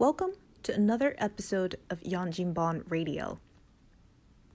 [0.00, 3.38] Welcome to another episode of Yang Jinbon Radio.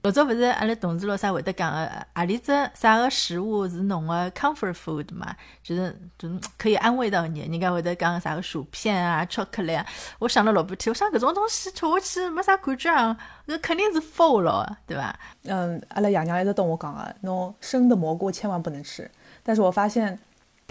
[0.00, 5.36] 老早勿是阿拉同事咾啥会得讲个，何里只啥个食物是侬个 comfort food 嘛？
[5.62, 9.84] 就是就是可以安慰到你，人家会得讲啥个薯片啊、巧克力啊。
[10.18, 13.14] 我想了老半天，我想搿种东西吃下去没啥感觉啊，
[13.46, 15.14] 搿肯定是 full 了，对伐？
[15.42, 19.10] 嗯，阿拉爷娘一直跟我讲个，侬生的蘑菇千万不能吃。
[19.42, 20.18] 但是我发现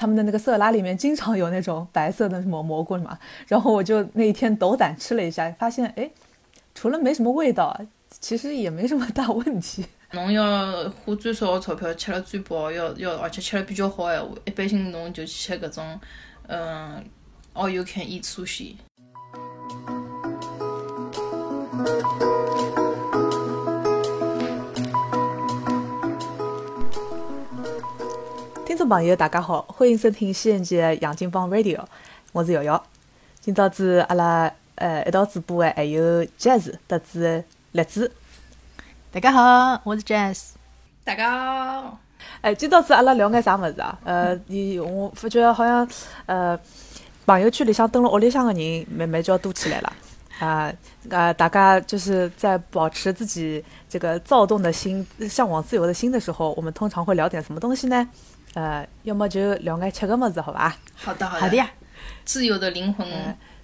[0.03, 3.17] 他们的那个色拉里面经常有那种白色的什么蘑菇嘛，
[3.47, 6.11] 然后我就那一天斗胆吃了一下，发现哎，
[6.75, 7.73] 除了没什么味道。
[8.19, 9.85] 其实也没什么大问题。
[10.11, 10.43] 侬要
[10.89, 15.99] 花最少的钞票吃了最饱，要要而且吃了比较好闲话，一般性侬就去吃搿种，
[16.47, 17.01] 嗯
[17.53, 18.75] ，all you can eat sushi。
[28.83, 31.77] 众朋友，大家好，欢迎收听新一期《杨金帮 Radio》，
[32.33, 32.83] 我是瑶瑶。
[33.39, 37.41] 今朝子阿拉呃一道直播的还有 Jazz 得知。
[37.71, 38.11] 栗子，
[39.09, 40.49] 大家好，我是 Jazz。
[41.05, 41.97] 大家好，
[42.41, 43.97] 哎，今朝子阿拉聊眼啥物事啊？
[44.03, 45.87] 呃，你我发觉好像
[46.25, 46.59] 呃，
[47.25, 49.93] 朋友圈里向登了屋里向的人慢慢就要多起来了
[50.39, 50.69] 啊
[51.09, 51.31] 啊！
[51.31, 58.09] 大家就是在保持自己这个躁动的心、向往自由的心的时候，我们通常会聊点什么东西呢？
[58.53, 60.77] 呃，要么就聊眼吃个么子，好吧？
[60.95, 61.69] 好的，好的呀。
[62.25, 63.07] 自由的灵魂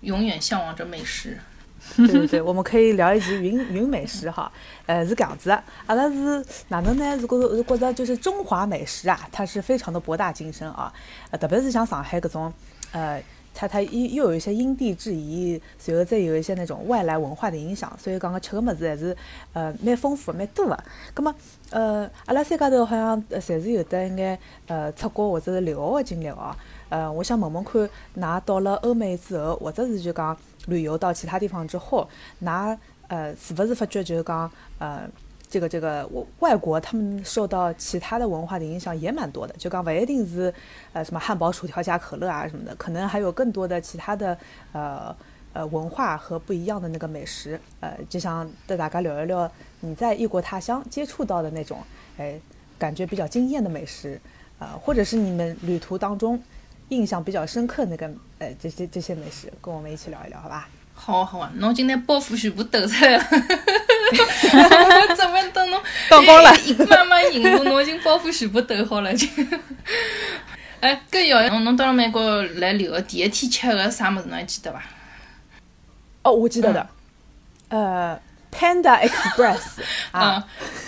[0.01, 1.37] 永远向往着美食。
[1.95, 4.51] 对对对， 我们可以聊一集云云美食哈。
[4.85, 5.49] 呃，是这样子，
[5.85, 7.15] 阿拉是哪能呢？
[7.17, 10.91] 如果如果着就是中华美食啊，它是非常的博大精深啊。
[11.31, 12.51] 呃，特别是像上海这种，
[12.91, 13.21] 呃，
[13.53, 19.16] 它它又又有一些因地制宜，随后再有一些那种外来文化的影响，所以讲个吃个么子还是
[19.53, 20.83] 呃蛮丰富蛮多的。
[21.16, 21.33] 那么
[21.72, 26.55] 呃，阿拉三家头好像侪是有得一眼呃出国或者是留学的经历哦。
[26.89, 30.38] 呃，我想问问看，㑚到了欧美之后，或者是就讲。
[30.67, 32.08] 旅游到其他地方之后，
[32.44, 32.77] 㑚
[33.08, 35.09] 呃是不是发觉就是讲呃
[35.50, 40.54] 这个这个外外国他们受到其他的文化的影响也蛮多的，就讲不一定是
[40.93, 44.38] 呃什么汉堡、薯条加可乐啊什么的，可能还有更多的其他的
[44.71, 45.15] 呃
[45.54, 51.80] 呃文化和不一样的那个美食，呃就想带大家聊一聊你在异国他乡接触到的那种
[52.17, 52.39] 哎
[52.77, 54.21] 感觉比较惊艳的美食，
[54.59, 56.42] 呃或者是你们旅途当中。
[56.89, 60.67] 印象比较深刻那个，呃，这些这些美食，跟我们一起聊一聊，好吧？
[60.95, 63.23] 好，好啊，侬今天包袱全部抖出来了，
[65.15, 66.52] 怎么等侬刚刚了，
[66.89, 69.27] 慢慢引入，侬已经包袱全部抖好了，就。
[70.80, 74.81] 哎，搿瑶瑶，侬到了美国来留学第一天吃个啥物事，侬还记得伐？
[76.23, 76.87] 哦，我记得的，
[77.70, 78.20] 呃。
[78.52, 79.59] Panda Express
[80.11, 80.43] 啊，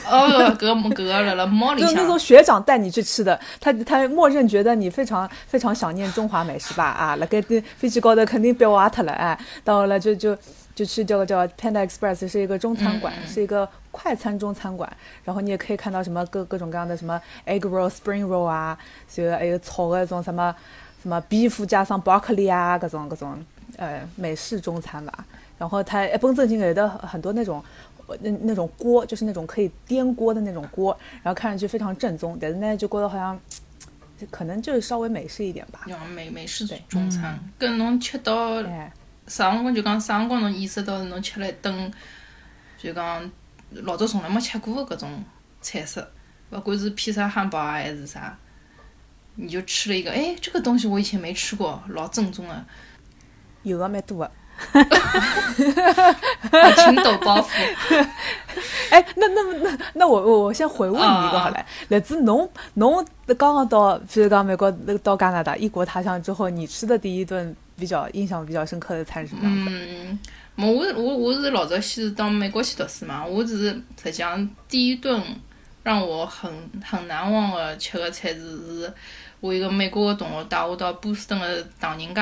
[0.09, 0.27] 哦，
[0.59, 6.85] 搿搿个辣辣猫里向，就那种学长带你去吃的，他他默认觉得你非常非常想念中华美食吧？
[6.85, 7.39] 啊，辣盖
[7.77, 10.35] 飞机高头肯定被挖脱了，哎，到了就就
[10.81, 14.91] 就去叫个叫 Panda Express，是一个中餐馆，是一个快餐中餐馆，
[15.23, 18.75] 然后你也可以看到什么各各种各样的什么 egg roll、spring roll 啊，
[19.07, 20.55] 就还有炒那种什么
[21.03, 23.37] 什么 beef 加上 broccoli 啊，各种各种
[23.77, 25.23] 呃美式中餐吧。
[25.59, 27.63] 然后它一本正经有的很多那种，
[28.21, 33.39] 那那种锅，就是那种可以颠锅的那种锅，然后看上去非常正宗，但是呢就觉得好像，
[34.31, 35.85] 可能就是稍微美式一点吧。
[36.09, 38.59] 美美式中餐，跟侬吃到
[39.31, 41.89] 啥辰光就讲啥辰光侬意识到侬吃了一顿，
[42.77, 43.31] 就讲
[43.71, 45.23] 老早从来没吃过的搿种
[45.61, 46.05] 菜式，
[46.49, 48.37] 不管是披萨、汉堡啊还是啥，
[49.35, 52.65] 你就吃了一个，哎，这个东西我以前没吃过，老正宗的，
[53.63, 54.31] 有的蛮多的。
[54.57, 56.13] 哈哈
[56.51, 57.47] 哈青豆包袱。
[58.91, 63.03] 哎，那那么那那我我我先回问你一个好了，来自侬侬
[63.37, 64.69] 刚刚到，比如讲美国
[65.01, 69.41] 到加拿大异国他乡之后，你吃的第一顿比较印象比较深刻的餐是什么？
[69.43, 70.19] 嗯，
[70.55, 73.69] 我我我是老早先是到美国去读书嘛，我只是
[74.01, 75.19] 实际上第一顿
[75.81, 76.51] 让我很
[76.83, 78.93] 很难忘的吃的菜是是
[79.39, 82.21] 我一个美国的同学带我到波士顿的唐人街。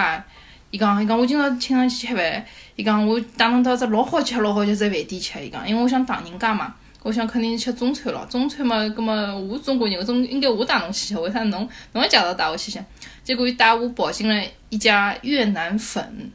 [0.72, 2.46] 伊讲，伊讲我今朝请侬去吃饭。
[2.76, 5.44] 伊讲我带侬到只老好吃、老好吃只饭店吃。
[5.44, 8.28] 伊讲，因为我想唐人街嘛，我想肯定吃中餐咯。
[8.30, 11.20] 中餐嘛，葛么我中国人，总应该我带侬去吃。
[11.20, 12.84] 为啥侬侬也介绍带我去吃？
[13.24, 16.32] 结果伊带我跑进了一家越南粉，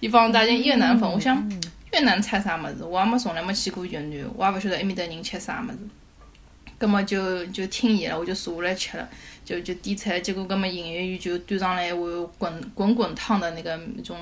[0.00, 1.10] 伊帮我带进越南粉。
[1.10, 1.50] 我想
[1.92, 2.84] 越南菜啥物事？
[2.84, 5.78] 我也没从来没去过越南，我也勿晓得埃面搭人吃啥物事。
[6.76, 9.08] 葛么就就听伊了，我就坐下来吃了。
[9.44, 14.18] 就就点菜，结果搿么营业员就端上来一碗滚滚滚烫的那个那种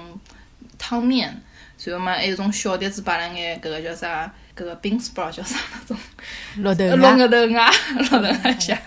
[0.79, 1.35] 汤面，
[1.79, 5.97] 随后嘛还有种小碟子摆了眼搿个叫啥，搿个 bean sprout 叫啥那种，
[6.57, 8.83] 绿豆芽，绿豆芽，绿豆芽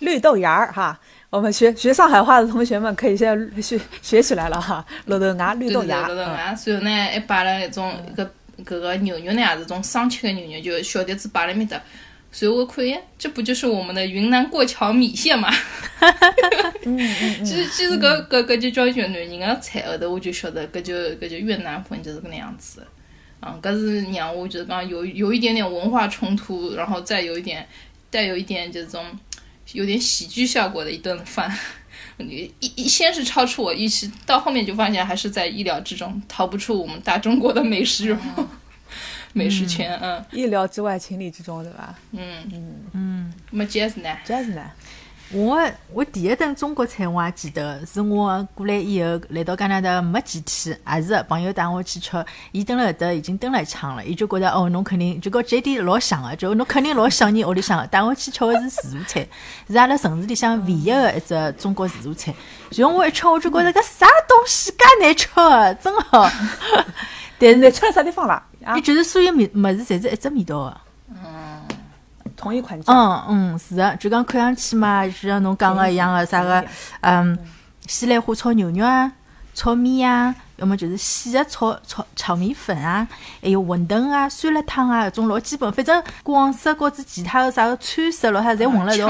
[0.00, 0.98] 绿豆芽儿哈，
[1.30, 6.32] 我们学学上海话的同学们可以先 学学起来了哈，绿豆芽、绿豆芽，绿豆嗯。
[6.34, 8.26] 芽，然后呢还摆了一种搿
[8.64, 11.80] 搿个牛肉呢，也是种生吃的牛肉，就小碟子摆辣埃面搭。
[12.32, 15.48] 随后我看，哎，这不就是我们的云南过桥米线嘛？
[16.84, 22.86] 嗯嗯其实其实搿搿搿就叫越南人的菜，后头我就晓得搿就搿就越南粉就是搿能样子。
[23.46, 27.66] 嗯，搿是让我就是讲有有一点点文化冲突，然后再有一点
[28.10, 29.04] 带有一点这种
[29.72, 31.50] 有点喜剧效果的一顿饭。
[32.18, 38.16] 一一先是超出我预期，到后面就发现还是在意料之中，逃不出我们大中国的美食、
[39.34, 39.98] 美食圈。
[40.02, 42.20] 嗯意料之外，情理之中，对吧嗯
[42.52, 44.64] 嗯嗯，那么 Jazz 呢？？Jazz 呢？
[45.32, 45.60] 我
[45.92, 59.26] 我第一顿中国菜我还记得，是我过来以后来到加拿大没几天，也是朋友带我去吃，伊蹲辣搿搭已经蹲了一枪了，伊就觉得哦，侬肯定就跟 J D 老像个，就侬肯定老想念屋里向个，带我去吃个是自助餐，
[59.68, 62.32] 是阿拉城市里向唯一个一只中国自助餐。
[62.70, 66.30] 然后我一吃，我就觉得搿啥东西介难吃个，真好。
[67.38, 68.42] 但是你吃了啥地方啦？
[68.76, 70.80] 伊，就是所有味物事侪是一只味道个。
[72.36, 72.94] 同一款酱，
[73.28, 76.64] 嗯嗯，是的，就讲看上去嘛，就像侬讲个一样个啥个，
[77.00, 77.36] 嗯，
[77.86, 79.10] 西兰花炒牛肉啊，
[79.54, 83.06] 炒面啊，要么就是细个炒炒炒米粉啊，
[83.42, 85.72] 还有馄饨啊、酸辣汤啊，搿种老基本。
[85.72, 89.06] 反正广式或者其他的啥个川式咯，啥侪混了一道？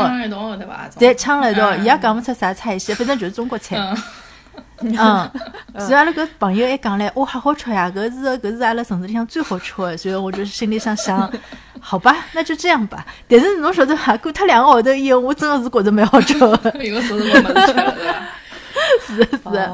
[0.98, 3.76] 侪呛了一道，嗯伊也讲勿出啥菜系，反正就是中国菜。
[3.76, 3.96] 嗯
[4.80, 5.30] 嗯，
[5.80, 9.96] 所以阿拉搿朋友还讲唻，哇，好好吃呀，搿是搿是阿拉城市里向最好吃的。
[9.96, 11.32] 所以我就心里想想，
[11.80, 13.06] 好吧，那就这样吧。
[13.28, 14.16] 但是侬晓得伐？
[14.18, 16.48] 过脱两个号头以后，我真的是觉着蛮好吃的。
[16.84, 17.42] 有个手是没吃
[17.72, 17.94] 了，
[19.06, 19.70] 是的，是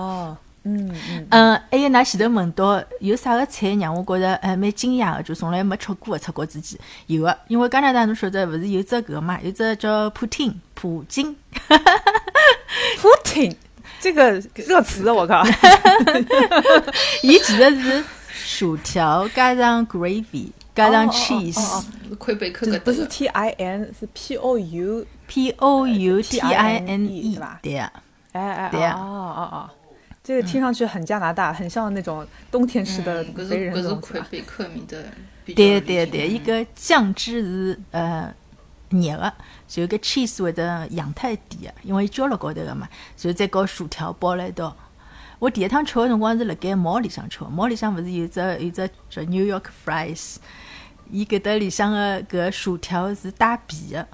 [0.65, 6.79] 嗯嗯，嗯，还有㑚前头问到有啥个菜让我觉着还蛮惊讶的，就从来没吃过的，出国之前
[7.09, 11.35] 有的，因为加拿大侬晓得勿是有只搿个嘛，有只叫普汀普京
[13.01, 13.57] ，Putin
[14.03, 15.45] 这个热词，我靠，
[17.23, 21.85] 伊其实是薯条加上 gravy 加上 cheese。
[22.85, 27.61] 不是 T I N，是 P O U，P O U T I N E，对吧？
[27.63, 27.93] 对呀，
[28.33, 29.71] 哎哎，对呀哦哦哦，
[30.25, 34.01] 这个听上去很加拿大，很像那种冬天吃的嗯搿是肥人东。
[34.01, 35.05] 魁北克面的
[35.55, 38.35] 对对对，伊嗯个酱汁是呃
[38.91, 39.33] 热个，
[39.75, 42.87] 就搿 cheese 会得扬脱一点个，因为伊浇辣高头个嘛，
[43.23, 44.77] 然后再搞薯条包辣一道。
[45.39, 50.37] 我第一趟吃个辰光是辣盖毛里向吃的，毛里向勿是有只有只叫 New York Fries，
[51.11, 54.07] 伊搿搭里向个搿薯条是带皮个，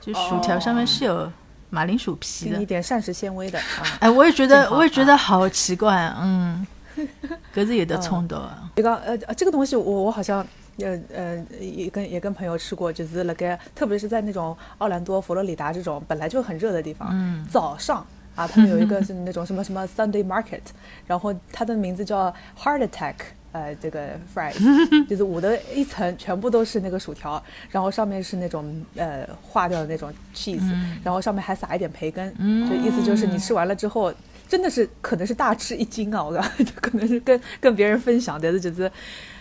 [0.00, 1.30] 就薯条上面是有
[1.70, 2.66] 马铃薯皮的一。
[2.66, 3.86] 点膳食纤维的啊。
[4.00, 6.66] 哎，我也觉得，我也觉得好奇怪，嗯，
[7.54, 8.58] 搿是有得冲突的。
[8.74, 10.44] 这个呃这个东西我我好像
[10.78, 20.62] 呃呃也跟也跟朋友吃过，就是那个特别是在那种奥兰多、佛罗里达这种本来就很热的地方，嗯早上啊，他们有一个是那种什么什么 Sunday Market，
[21.06, 23.14] 然后它的名字叫 Heart Attack。
[23.54, 27.40] 呃，这个 fries 就是捂的一层全部都是那个薯条，
[27.70, 30.68] 然后上面是那种呃化掉的那种 cheese，、
[31.04, 32.34] 然后上面还撒一点培根，
[32.68, 34.12] 就意思就是你吃完了之后，
[34.48, 36.24] 真的是可能是大吃一惊啊！
[36.24, 38.90] 我讲， 就可能是跟跟别人分享，但是就是，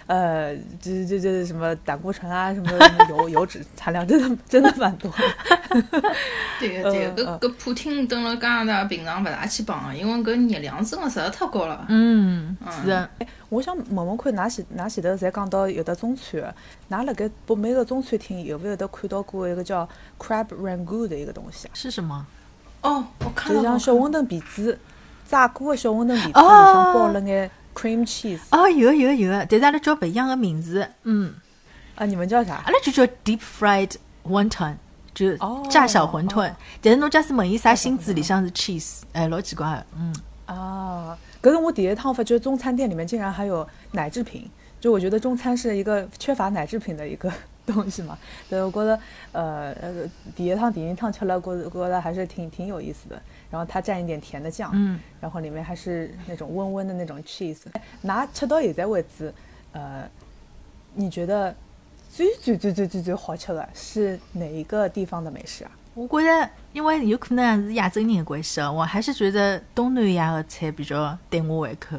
[0.07, 5.09] 呃，这这这什么胆固醇啊，什么什么油 油脂含量真的真的蛮多
[5.71, 6.13] 的。
[6.59, 11.85] 对个对嗯个，搿搿普汀蹲辣加拿大平常勿大去碰个，因为搿热量真的实在太高了。
[11.89, 13.09] 嗯，是的。
[13.49, 16.41] 我想问问看，㑚前㑚前头侪讲到有的中餐，
[16.89, 19.87] 㑚辣盖北美个中餐厅有勿有得看到过一个叫
[20.19, 21.71] crab rangoon 的一个东西啊？
[21.73, 22.25] 是什么？
[22.81, 24.77] 哦，我看到就像小馄饨皮子，
[25.25, 30.87] 炸过的小馄饨皮子里哦向包了眼 cream cheese 哦，有的有的有的，但是阿拉叫勿一样的名字。
[31.03, 31.33] 嗯，
[31.95, 32.71] 啊，你们叫啥阿？
[32.71, 33.91] 拉就叫 deep fried
[34.25, 34.75] wonton，
[35.13, 36.55] 就哦炸小馄饨哦。
[36.81, 39.85] 但是侬假使问伊啥芯子里向是 cheese，哎，老奇怪的。
[39.97, 40.15] 嗯，
[40.45, 44.49] 啊，可是我第一趟发觉中餐店里面竟然还有奶制品，
[44.79, 47.31] 就我觉得中餐是一个缺乏奶制品的一个
[47.65, 48.17] 东西嘛。
[48.49, 48.99] 对，我觉得
[49.31, 49.93] 呃呃，
[50.35, 53.21] 第一趟第一趟吃了，觉得觉得还是挺挺有意思的。
[53.53, 57.59] 然后它蘸一点甜的酱，嗯，然后里面还是那种温温的那种 cheese。
[58.01, 59.31] 拿吃到现在为止，
[59.73, 60.09] 呃，
[60.95, 61.55] 你觉得
[62.09, 65.71] 最最最最最最好吃的是哪一个地方的美食啊？
[65.93, 71.95] 我觉得因为有可能是亚洲人的关系哦，我还是觉得东南亚的菜比较对我胃口，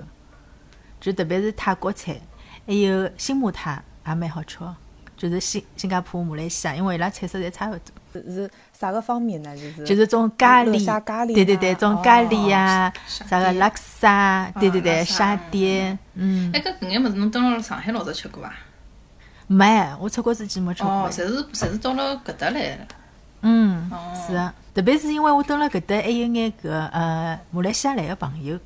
[1.01, 2.21] 就特别是泰国菜，
[2.67, 4.77] 还有新马泰也蛮好吃的，
[5.17, 7.95] 就是新新加坡、马来西亚，因为伊拉菜色侪差不多。
[8.23, 9.55] 是啥个方面呢？
[9.57, 18.53] 就是就是种咖喱，咖喱对对对，种咖喱呀、啥个拉克萨，对对对，沙爹，嗯，哎，搿搿眼物事侬蹲辣上海老早吃过伐？
[19.47, 21.11] 没，我出国之前没吃过哦，。
[21.11, 22.87] 侪是侪是到了搿搭来的。
[23.43, 23.91] 嗯，
[24.27, 28.59] 是啊，特别是因为我蹲辣搿搭还有眼搿呃马来西亚来个朋友，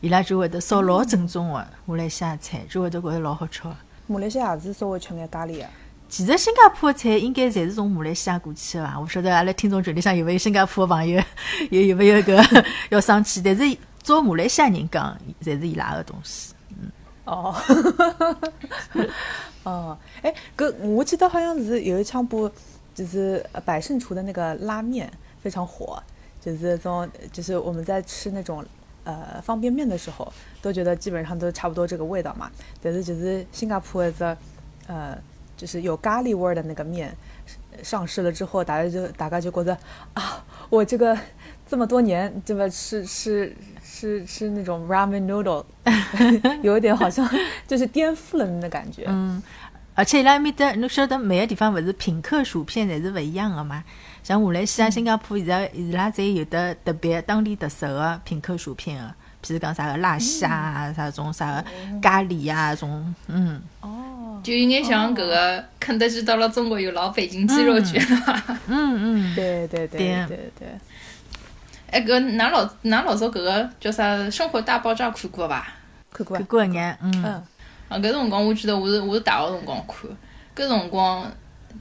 [0.00, 3.74] 伊拉就会得烧老正宗个马来西亚菜，就会得觉着老好吃个。
[4.06, 5.64] 马来西亚也是稍微吃眼咖喱个。
[6.08, 8.98] 其实新加坡的菜应该侪是从马来西亚过去的伐？
[8.98, 11.22] 我勿晓得阿拉听众群里向有没有新加坡的朋友，
[11.70, 13.42] 有有没有搿 要生气？
[13.44, 16.54] 但是照马来西亚人讲，侪是伊拉的东西。
[17.24, 17.54] 哦，
[19.64, 22.50] 哦，哎，搿我记得好像是有一枪部，
[22.94, 25.12] 就是百胜厨的那个拉面
[25.42, 26.02] 非常火，
[26.40, 28.64] 就是种就是我们在吃那种
[29.04, 32.50] 呃方便面的时候，都觉得基本上都差不多这个味道嘛。
[32.82, 34.38] 但是就是新加坡的
[34.86, 35.18] 呃。
[35.58, 37.14] 就是有咖喱味儿的那个面
[37.82, 39.76] 上市了之后，大家就大家就觉得
[40.14, 41.18] 啊，我这个
[41.66, 45.64] 这么多年这么吃吃吃吃那种 ramen noodle，
[46.62, 47.28] 有一点好像
[47.66, 49.04] 就是颠覆了那感觉。
[49.08, 49.42] 嗯，
[49.94, 53.84] 而且伊拉面的，侬晓得每个地方勿是品客薯片侪是勿一样的嘛？
[54.22, 61.64] 像马来西亚、新加坡，现在伊拉侪有的特别当地特色的品客薯片的，譬如讲啥个辣虾啊，啥种啥个
[62.00, 63.62] 咖喱啊，种嗯。
[63.80, 64.40] 哦。
[64.40, 70.68] 就有眼像搿个肯德基到了中国有老北京鸡肉卷了，嗯嗯，对对对对对。
[71.90, 75.66] 哎，搿㑚老㑚老早搿个叫啥《生活大爆炸》看过伐？
[76.12, 77.24] 看过，看过一眼，嗯。
[77.24, 77.42] 啊，
[77.98, 80.08] 搿辰光我记得我是我是大学辰光看，
[80.54, 81.28] 搿辰光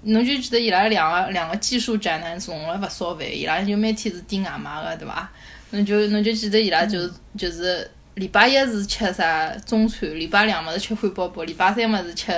[0.01, 5.29] 侬就记得伊拉两个两个技术宅男从来勿烧饭，伊拉就每天是订外卖个，对伐？
[5.71, 7.89] 侬就侬就记得伊拉就是就是。
[8.17, 12.31] 礼拜一是吃啥中餐，礼拜两么是吃汉堡包，礼拜三么是吃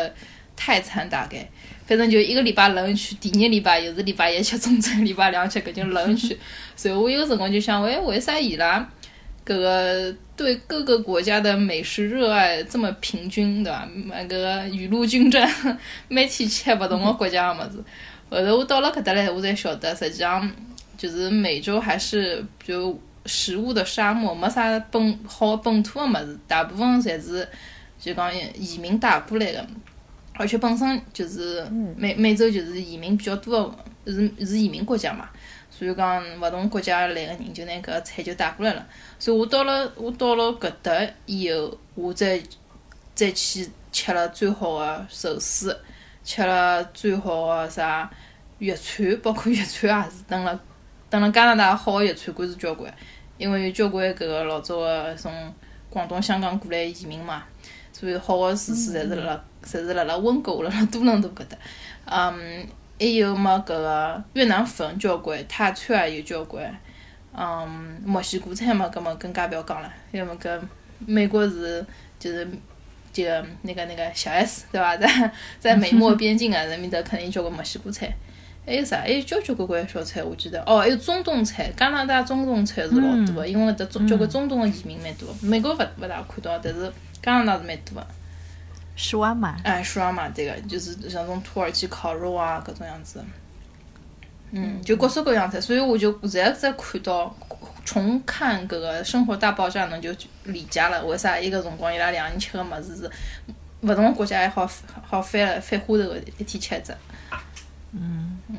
[0.53, 1.49] 泰餐，大概
[1.87, 6.37] 反正就一个礼拜轮去，第二礼拜又是礼拜一吃中餐， 礼拜两吃搿种轮去。
[6.75, 8.85] 所以我有辰光就想，喂，为啥伊拉
[9.45, 13.87] 搿个对各个国家的美食热爱这么平均，对伐？
[14.09, 15.49] 那个雨露均沾，
[16.09, 17.81] 每天吃勿同个国家个物事。
[18.29, 20.51] 后头我到了搿搭来，我才晓得，实际上
[20.97, 22.99] 就是美洲还是就。
[23.29, 27.47] 食物的沙漠，没啥本好本土的物事，大部分侪是
[27.99, 29.67] 就讲移民带过来的，
[30.33, 31.63] 而且本身就是
[31.95, 33.73] 美美洲就是移民比较多
[34.05, 35.29] 的，是是移民国家嘛，
[35.69, 38.87] 所以讲勿同国家来个人就拿搿个菜就带过来了。
[39.19, 40.91] 所以我到了我到了搿搭
[41.25, 42.41] 以后，我再
[43.13, 45.77] 再去吃了最好的寿司，
[46.23, 48.09] 吃了最好的啥
[48.59, 50.59] 粤餐，包括粤餐也是，等了
[51.09, 52.93] 等了加拿大好个粤餐馆是交关。
[53.39, 55.31] 因为有交关搿个老早个从
[55.89, 57.43] 广东、香港过来移民嘛，
[57.93, 61.57] 所以好个厨师侪是辣辣，侪是辣辣温哥华、辣辣多伦多搿搭。
[62.05, 62.67] 嗯，
[62.99, 66.71] 还有么搿个越南粉交关，泰餐也有交关。
[67.33, 69.91] 嗯，墨西哥菜嘛，搿么更加勿要讲了。
[70.11, 70.59] 因为搿
[70.99, 71.85] 美国是
[72.19, 72.45] 就是
[73.13, 73.23] 就
[73.61, 74.97] 那个那个小 S 对伐？
[74.97, 78.13] 在在美墨边境啊，人面搭肯定交关墨西哥菜。
[78.65, 79.01] 还有啥？
[79.01, 80.61] 还有交交关关小菜，我记得。
[80.65, 85.27] 哦，还有中东菜，加拿大中东菜是老多个，因为搿搭中交关中东个移民蛮多。
[85.41, 88.07] 美国勿勿大看到，但是加拿大是蛮多个。
[88.95, 89.57] 舒瓦玛。
[89.63, 93.23] 哎，舒瓦玛对个，就是像种土耳其烤肉啊，搿种样子。
[94.51, 97.35] 嗯，就各式各样菜，所以我就现在在看到
[97.85, 100.11] 重看搿个《生活大爆炸》，侬就
[100.43, 103.09] 理解了为啥一个辰光伊拉两个人吃个物事是
[103.81, 104.69] 勿同国家还好
[105.03, 106.93] 好翻翻花头个一天吃一只。
[107.91, 108.57] 嗯嗯，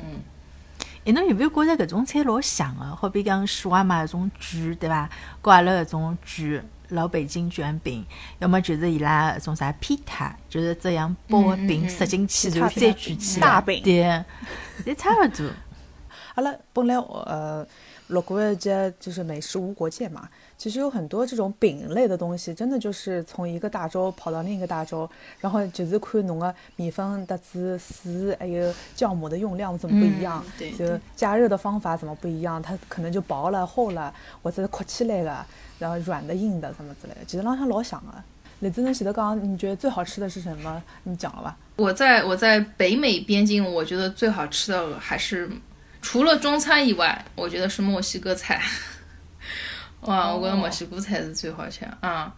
[1.05, 2.83] 哎，侬有没有觉着搿种菜老像个？
[2.95, 5.09] 好比讲舒瓦玛搿种卷，对伐？
[5.41, 8.05] 跟阿拉搿种卷，老北京卷饼，
[8.39, 14.23] 要么就是伊拉种啥皮塔，就是这样包个饼塞进去，然后再卷起来，对，
[14.85, 15.49] 也差勿多。
[16.35, 17.65] 阿拉本来呃
[18.07, 20.27] 录过一节就是美食无国界嘛。
[20.61, 30.45] 其实有很多这种饼类的东西，真的就是从一个大洲跑到另一个大洲，然后就是看侬个米粉的子水，还有酵母的用量怎么不一样，
[30.77, 34.13] 就加热的方法怎么不一样，它可能就薄了、厚了，
[34.43, 35.43] 或者是扩起来了，
[35.79, 37.21] 然后软的、硬的什么之类的。
[37.25, 38.23] 其实浪向老想啊。
[38.59, 40.79] 李子能写的刚刚，你觉得最好吃的是什么？
[41.05, 41.57] 你讲了吧。
[41.77, 45.49] 我在我在北美边境，我觉得最好吃的还是
[46.03, 48.61] 除了中餐以外，我觉得是墨西哥菜。
[50.01, 52.33] 哇，我觉着墨西哥菜是最好吃啊！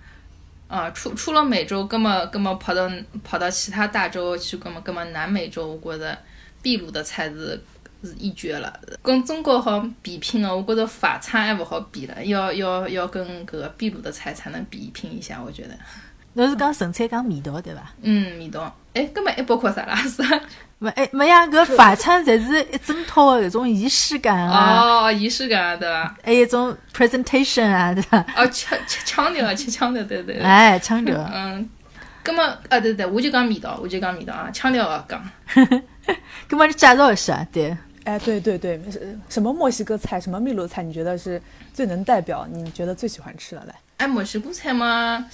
[0.67, 2.89] 啊，出出了美洲，葛么葛么跑到
[3.24, 6.17] 跑到其他大洲去，葛么葛么南美洲，我觉着
[6.62, 7.62] 秘鲁的菜是
[8.03, 8.79] 是一绝了。
[9.01, 15.77] 跟中国好比拼的，我觉着法餐还不好比了，要要要跟搿个秘鲁的菜才能比拼一下，我觉得。
[16.34, 17.82] 侬是讲纯粹讲味道对伐？
[18.02, 18.75] 嗯，味道。
[18.94, 19.96] 哎，根本还包括啥啦？
[19.96, 20.22] 是？
[20.80, 25.06] 没哎没呀，搿法餐侪是一整套的搿种仪式感啊。
[25.06, 26.16] 哦，仪式感对伐？
[26.24, 28.20] 还有一种 presentation 啊，对伐？
[28.36, 30.40] 哦，腔腔调啊，腔调，对对。
[30.40, 31.18] 哎，腔调。
[31.34, 31.70] 嗯。
[32.22, 35.22] 根本啊，对对，我就讲味道，我就讲味道啊，腔调啊讲。
[36.48, 37.75] 根本你介绍一下，对。
[38.06, 41.42] 哎，对对对，是什么墨西哥菜，什么秘鲁菜，你觉得是
[41.74, 42.46] 最能代表？
[42.52, 43.75] 你觉得最喜欢吃的来？
[43.98, 45.25] 哎，墨西哥菜嘛，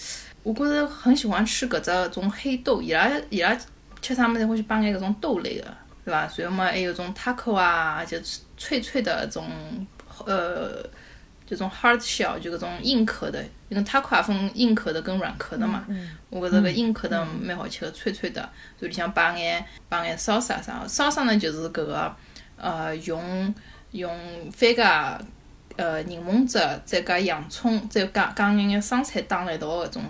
[0.44, 3.58] 我觉着很喜欢吃搿只种黑豆，伊拉伊拉
[4.02, 5.66] 吃啥物事会去摆眼搿种豆类个，
[6.06, 6.28] 对伐？
[6.28, 8.18] 随后嘛还有种 taco 啊，就
[8.58, 9.46] 脆脆的种
[10.26, 10.84] 呃，
[11.46, 15.86] 这种 hard shell 就搿种硬壳的，因为 taco 也分硬壳的跟软壳的嘛。
[16.30, 18.42] 我觉着搿硬壳的蛮好吃个，脆脆的，
[18.80, 22.16] 所以里向摆眼摆眼 salsa 啥，salsa 呢就是搿个
[22.56, 23.54] 呃用
[23.92, 24.18] 用
[24.52, 25.20] 番茄。
[25.78, 30.04] 呃，柠檬汁，再加洋葱，再加加眼眼生菜打了一道搿种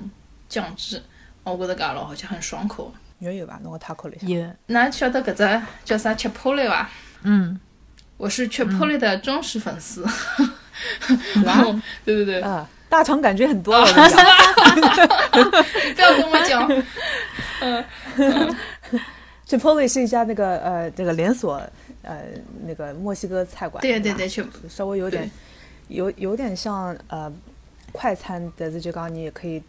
[0.50, 1.02] 酱汁，
[1.44, 2.92] 我觉着搿老好吃，很爽口。
[3.20, 3.60] 有有伐？
[3.62, 4.44] 侬个塔口里有。
[4.66, 6.90] 那晓得搿只叫啥 Chipotle 伐？
[7.24, 7.60] 嗯，
[8.18, 10.04] 我是 Chipotle 的忠实粉丝。
[11.46, 11.72] 然后，
[12.04, 12.42] 对对对。
[12.42, 13.80] 啊，大肠感觉很多。
[13.86, 13.92] 不
[16.02, 16.68] 要跟我讲。
[17.62, 17.86] 嗯。
[19.48, 21.62] Chipotle 是一家那个呃这个连锁
[22.02, 22.20] 呃
[22.66, 23.82] 那个墨西哥菜馆。
[23.82, 24.28] 对对对，
[24.68, 25.30] 稍微有点。
[25.90, 27.32] 有有点像呃
[27.92, 29.60] 快餐的，就刚刚你也可以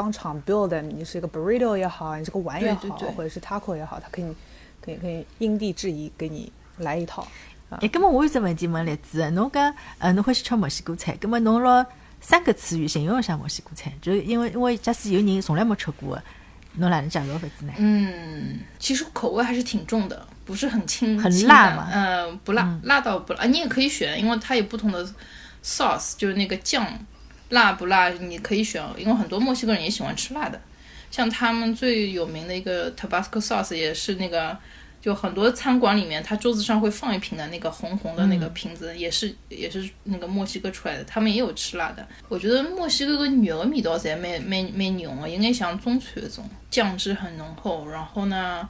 [0.00, 4.34] 当场 build，你是一个 burrito 也好，你是个碗也好，或者是 taco 也好，它可以
[4.80, 7.28] 可以可以因地制宜给你来一套。
[7.68, 11.86] 哎，那么我有只问题问栗子，侬讲呃侬欢喜吃墨西哥菜，那么侬拿
[12.18, 16.18] 三个词语形容一下墨西哥菜，就因为因为假使有人从来没吃过，
[16.76, 17.74] 侬哪能介绍法子呢？
[17.76, 21.86] 嗯，其实口味还是挺重的，不是很轻，很辣嘛？
[21.92, 25.06] 呃，不辣，辣到不辣，你也可以选，因为它有不同的。
[25.62, 26.86] sauce 就是那个酱，
[27.50, 30.60] 辣不辣你可以选，因为很多墨西哥人也喜欢吃辣的。
[31.10, 34.56] 像他们最有名的一个 Tabasco sauce 也是那个，
[35.00, 42.06] 就很多餐馆里面，他桌子上会放一瓶的那个红红的那个瓶子，也是也是那个墨西哥出来的，他们也有吃辣的。
[42.28, 48.68] 我觉得墨西哥个肉的味道侪蛮蛮蛮浓的，应该像中餐那种，酱汁很浓厚，然后呢。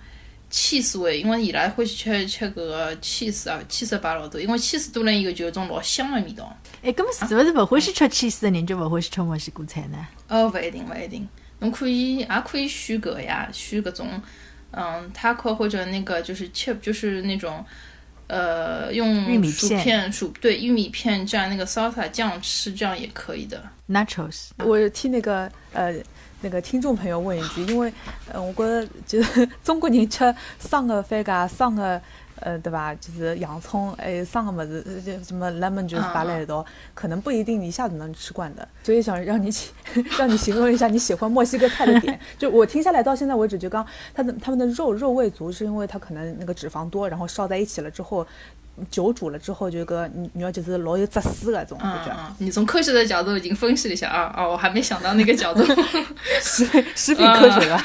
[0.50, 6.54] Cheese 味，因为伊拉欢喜吃吃搿个 cheese 啊，cheese 摆老多，因为 cheese 多了以后就有种老香的味道。
[6.83, 10.07] 哎，搿么是勿是勿欢喜吃 cheese 的人就勿欢喜吃墨西哥菜呢？
[10.28, 11.28] 哦，勿一定，勿一定。
[11.61, 14.21] 侬可以也可以选搿个呀，选搿种
[14.73, 17.65] 嗯 taco 或者那个就是 chip，就是那种
[18.26, 23.63] 呃用薯片薯对玉米片蘸那个 salsa 酱吃，这样也可以的。
[23.89, 25.95] Nachos，我替那个呃。
[26.42, 27.92] 那个听众朋友问一句，因为，
[28.32, 32.00] 呃，我觉得就是中国人吃生的番茄、生的，
[32.36, 32.94] 呃，对吧？
[32.94, 38.66] 就是洋葱，还有生的么子，就什么 lemon juice 摆在一道，可能不一定一下子能吃惯的。
[38.82, 39.50] 所以想让你
[40.18, 42.18] 让你形容一下你喜欢墨西哥菜的点。
[42.38, 48.26] 就我听下来到现在为止，就刚他的他们的肉肉味足，是因为它可能那个脂肪多，然后烧在一起了之后。
[48.90, 52.16] 久煮了之后，就个你要就是老有汁水的种感觉。
[52.38, 54.47] 你从科学的角度已经分析了一下啊啊！
[54.47, 55.62] 我还没想到那个角度，
[56.40, 56.64] 食
[56.95, 57.76] 食品科学的。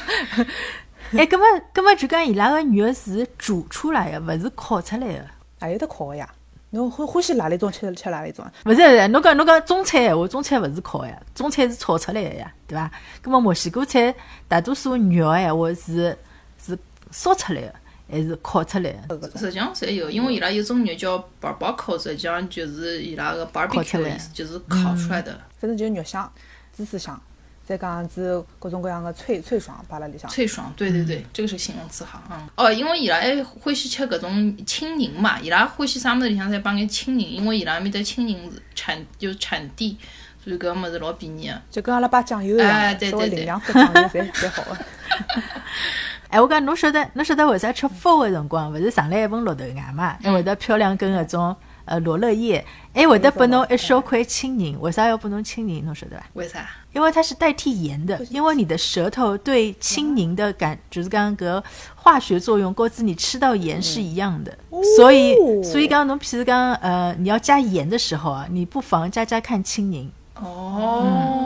[1.17, 5.25] 哎，搿么搿么就讲伊拉个肉是煮出来的，勿是烤出来的。
[5.59, 6.27] 还有得烤个呀？
[6.71, 8.45] 侬欢欢喜哪里种吃吃哪里种？
[8.65, 12.91] 勿是，侬讲侬讲中餐闲话，中餐勿是烤呀，中餐是炒出来的呀，对伐？
[13.23, 14.13] 搿么墨西哥菜
[14.47, 16.17] 大多数肉闲话是
[16.61, 16.77] 是
[17.11, 17.75] 烧出来的。
[18.09, 25.31] 还是烤出来的，实际上侪有，因为伊拉有种肉叫 barbacoa，实际上就是伊拉个 barbecue 的意思，就是烤出来的。
[25.59, 26.31] 反正就是肉香、
[26.75, 27.19] 芝士香，
[27.65, 30.29] 再讲子各种各样的脆脆爽摆辣里向。
[30.29, 32.21] 脆爽，对对对，这个是形容词哈。
[32.29, 32.47] 嗯。
[32.55, 39.97] 哦，因为伊拉还欢喜吃搿种青柠嘛，伊拉欢喜啥物事里向侪放眼青柠，因为伊拉埃面搭青柠产就是产地，
[40.43, 41.59] 所以搿物事老便宜个。
[41.71, 44.77] 就跟阿拉摆酱油一样，稍微淋两颗酱油侪侪好个。
[46.29, 50.17] 哎，我讲侬晓得，侬晓得为啥吃饭的辰光，勿是上来一份绿豆芽嘛？
[50.21, 54.79] 还会得漂亮根搿种呃罗勒叶，还会得拨侬一小块青柠。
[54.81, 55.85] 为啥要拨侬青柠？
[55.85, 56.23] 侬晓得伐？
[56.33, 56.67] 为啥？
[56.93, 61.63] 因为它是代替盐的，因为你的舌头对青柠的感，就是刚刚搿
[61.95, 64.57] 化学作用，告知你吃到盐是一样的。
[64.97, 70.11] 所以，所以刚刚侬譬如讲呃，你要加盐的时候啊，你不妨加加看青柠。
[70.41, 71.44] 哦。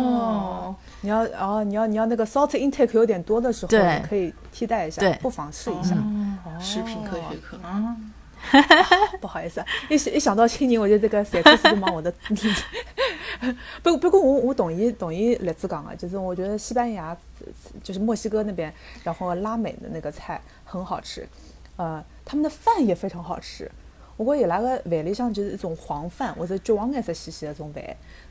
[1.01, 5.95] 你要哦，你要你要那个 salt intake 有点多的时候，你可以替代一下，不妨试一下。
[6.59, 7.95] 食品科学课啊，
[9.21, 12.13] 不好意思，一一想到青柠，我就这个三克斯就往我的。
[13.81, 17.15] 不不过我我同意同意栗子讲的，就是我觉得西班牙
[17.81, 21.25] 就是墨西哥那边，然后拉美的那个菜很好吃，
[21.77, 23.71] 呃，他们的饭也非常好吃。
[24.25, 27.81] 我觉伊拉个饭里向就是一种黄饭，或者橘黄颜色细细的种饭。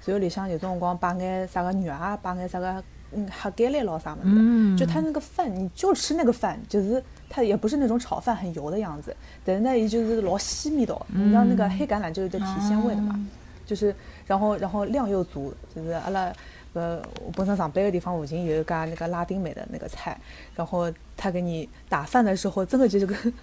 [0.04, 11.06] 然后里向有种辰光摆眼啥个肉啊，摆眼啥个嗯黑橄榄咯啥么子，就他那个饭，你就吃那个饭，就是它也不是那种炒饭很油的样子，但是呢，也就是老鲜味道。
[11.08, 13.18] 你知道那个黑橄榄就有点提鲜味的嘛，
[13.64, 13.94] 就是
[14.26, 16.34] 然后然后量又足，就是阿拉搿
[16.78, 20.16] 呃，我本身上班的地方附近有一家那个拉丁美的那个菜，
[20.54, 23.34] 然后他给你打饭的时候，真的就是跟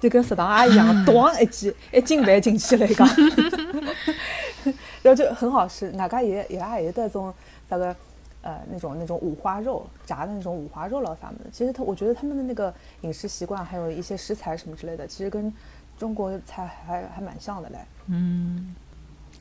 [0.00, 3.04] 就跟食堂阿姨一样，咣 一记一斤饭进去了一个，
[5.02, 5.90] 然后就很好吃。
[5.92, 7.34] 哪家也也还有的种
[7.68, 7.94] 那个
[8.40, 11.50] 呃那种那种五花肉炸的那种五花肉了啥么的。
[11.52, 15.52] 其实他我觉得他们的那个饮食习惯还有一些食材什么之类的，其实跟
[15.98, 17.78] 中国菜还还蛮像的嘞。
[18.06, 18.74] 嗯。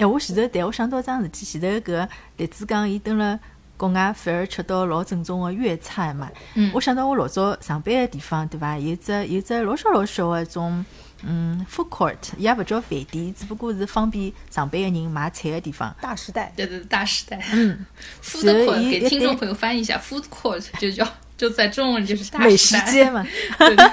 [0.01, 3.39] 哎，我前头但我想到桩事体，前头搿栗子讲，伊蹲了
[3.77, 6.27] 国外反而吃到老正宗的粤菜嘛。
[6.55, 8.75] 嗯，我想到我老早上班的地方，对伐？
[8.79, 10.83] 有只有只老小老小的种，
[11.21, 15.95] 嗯，food court，伊也勿叫饭店，只不过是方便上班的人买菜的地方。
[16.01, 17.39] 大时代，对对，大时代。
[17.53, 17.85] 嗯，
[18.23, 21.07] food court 给听众朋友翻译一下，food court 就叫。
[21.41, 23.25] 就在中文就是美食街嘛，
[23.57, 23.89] 然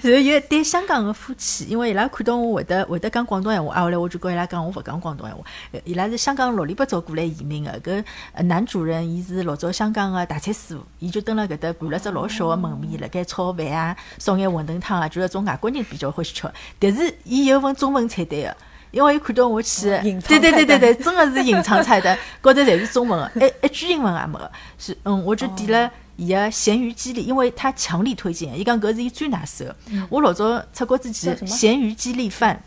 [0.00, 5.44] 后 有一对香港的夫妻，因为伊拉看到我会得会得讲广东闲话，啊，后来我就跟伊拉讲我勿讲广东闲话。
[5.84, 8.02] 伊拉是香港六里八早过来移民的，搿
[8.44, 16.50] 男主人伊是老早香港的大菜师傅，伊就蹲辣搿搭盘了只老小的门面，辣盖炒饭啊，烧眼馄饨汤啊，就是种外国人比较欢喜吃。
[16.78, 18.56] 但是伊有份中文菜单的。
[18.90, 19.90] 因为伊看到我去，
[20.26, 24.50] 对对对对对，真的是隐藏菜单， 高头侪是中文的，一一句英文也没个。
[24.78, 29.64] 是，嗯，我就点了伊个咸鱼鸡粒，因为他强力推荐，伊讲搿是伊最拿手。
[30.08, 32.62] 我老早出国之前，咸鱼鸡粒饭，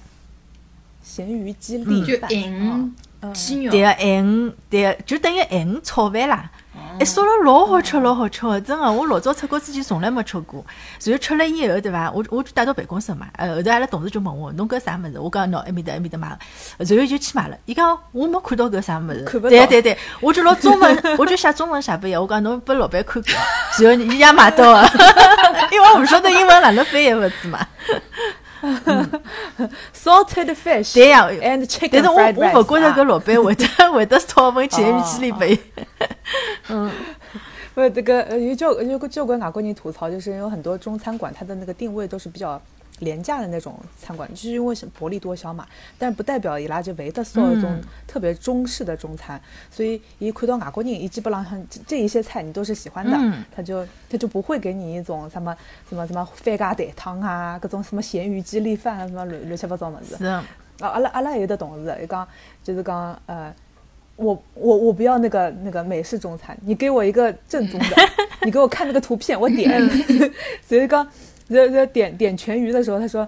[1.03, 2.29] 咸鱼鸡粒饭，
[3.33, 6.51] 鸡肉，对个，咸，对个，就等于咸炒饭啦。
[6.99, 10.65] 哎，烧了老好吃，老好吃的，真的，我老早出国之前从来没吃过。
[11.05, 12.11] 然后吃了以后，对伐？
[12.11, 13.27] 我我就带到办公室嘛。
[13.37, 15.17] 呃，后头阿拉同事就问我，侬搿啥物事？
[15.17, 16.27] 我讲喏，埃面搭埃面搭买。
[16.27, 16.37] 然
[16.79, 17.55] 后就去买了。
[17.63, 19.23] 伊讲我没看到搿啥物事。
[19.23, 22.15] 对对对，我就拿中文， 我就写中文写拨伊。
[22.15, 23.35] 我讲侬拨老板看看。
[23.79, 24.85] 然后伊也买到了，
[25.71, 27.65] 因为我勿晓得英文哪能翻译勿子嘛。
[29.93, 31.89] Salted fish，对呀，and chicken。
[31.91, 35.59] 但是我我不觉着搿老板会得会得炒份咸鱼鸡里伊。
[36.69, 36.91] 嗯，
[37.73, 42.61] 不，这个有交有个交关外国人吐槽，就是有很多中餐馆，它的那个定位都是比较
[42.99, 45.65] 廉价的那种餐馆，就是因为是薄利多销嘛。
[45.97, 53.17] 但不代表伊拉就唯得做一种特别中式的中餐，所以一看到外国人，一基本上这这一些菜你都是喜欢的，
[53.55, 55.55] 他就他就不会给你一种什么
[55.89, 60.17] 什么什么番茄蛋汤啊，各种什么咸鱼鸡粒饭啊，什么乱乱七八糟么子。
[60.17, 60.45] 是啊，
[60.79, 62.27] 阿拉阿拉有的同事，伊讲
[62.63, 63.53] 就是讲呃。
[64.21, 67.95] 我我我不要那个那个美式中餐，你给我一个正宗的，
[68.43, 69.71] 你给我看那个图片，我点。
[70.67, 71.07] 所以刚
[71.49, 73.27] 在在点点全鱼的时候，他说，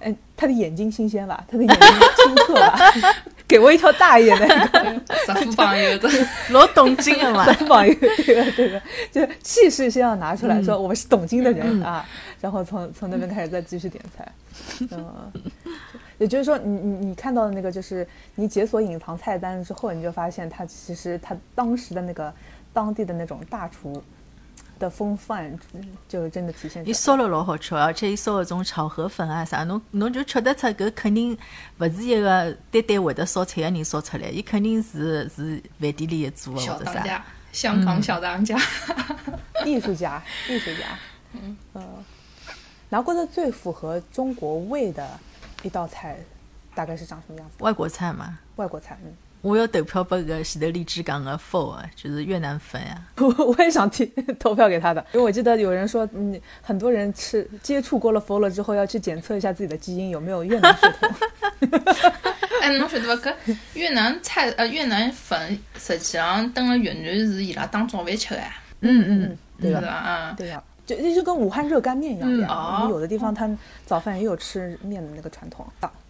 [0.00, 1.88] 嗯，他的眼睛新鲜吧，他的眼睛
[2.24, 2.78] 清澈吧，
[3.46, 4.38] 给我一条大一点
[4.72, 5.02] 的。
[5.26, 6.08] 三副榜一的，
[6.50, 7.44] 老懂金的嘛。
[7.44, 12.04] 三副榜一对个对的，就气势先要拿出来说，我们是懂金的人啊，
[12.40, 14.32] 然后从从那边开始再继续点菜。
[14.90, 15.32] 嗯。
[16.18, 18.04] 也就是说，你你你看到的那个，就是
[18.34, 22.32] 你解锁隐藏菜单之后，你就发现他其实他当时的那个
[22.72, 24.02] 当地的那种大厨
[24.78, 25.58] 的风范，
[26.08, 26.86] 就真的体现。
[26.88, 31.36] 伊烧了老好吃，而且伊烧那种炒河粉啊啥，侬侬就吃得出，搿肯定
[31.78, 37.24] 勿是一个单单会得烧菜的人烧出来，伊肯定是是饭店里做的或者啥。
[37.52, 38.56] 香港小当家，
[39.66, 40.98] 艺术家，艺术家。
[41.32, 41.82] 嗯呃，
[42.88, 45.06] 拿过的最符合中国味的。
[45.64, 46.16] 一道菜
[46.72, 47.56] 大概是长什么样子？
[47.58, 48.96] 外国菜嘛，外国菜。
[49.02, 53.00] 嗯，我要投票给个喜德荔枝港的 f 啊，就是越南粉呀。
[53.16, 54.06] 我我也想提
[54.38, 61.10] 投票给他的，因为我记得有人说，嗯，很多人吃接触过了 f 了之后，要去检测一下自己的基因有没有越南血统。
[62.60, 63.30] 哎，侬晓得伐？
[63.30, 68.42] 搿越南菜呃越南粉，实际上等了越南是伊拉当早饭吃的。
[68.80, 70.62] 嗯嗯，对吧啊，对呀。
[70.86, 73.46] 就那就跟武汉热干面一样的呀，我们有的地方他
[73.84, 75.66] 早饭也有吃面的那个传统，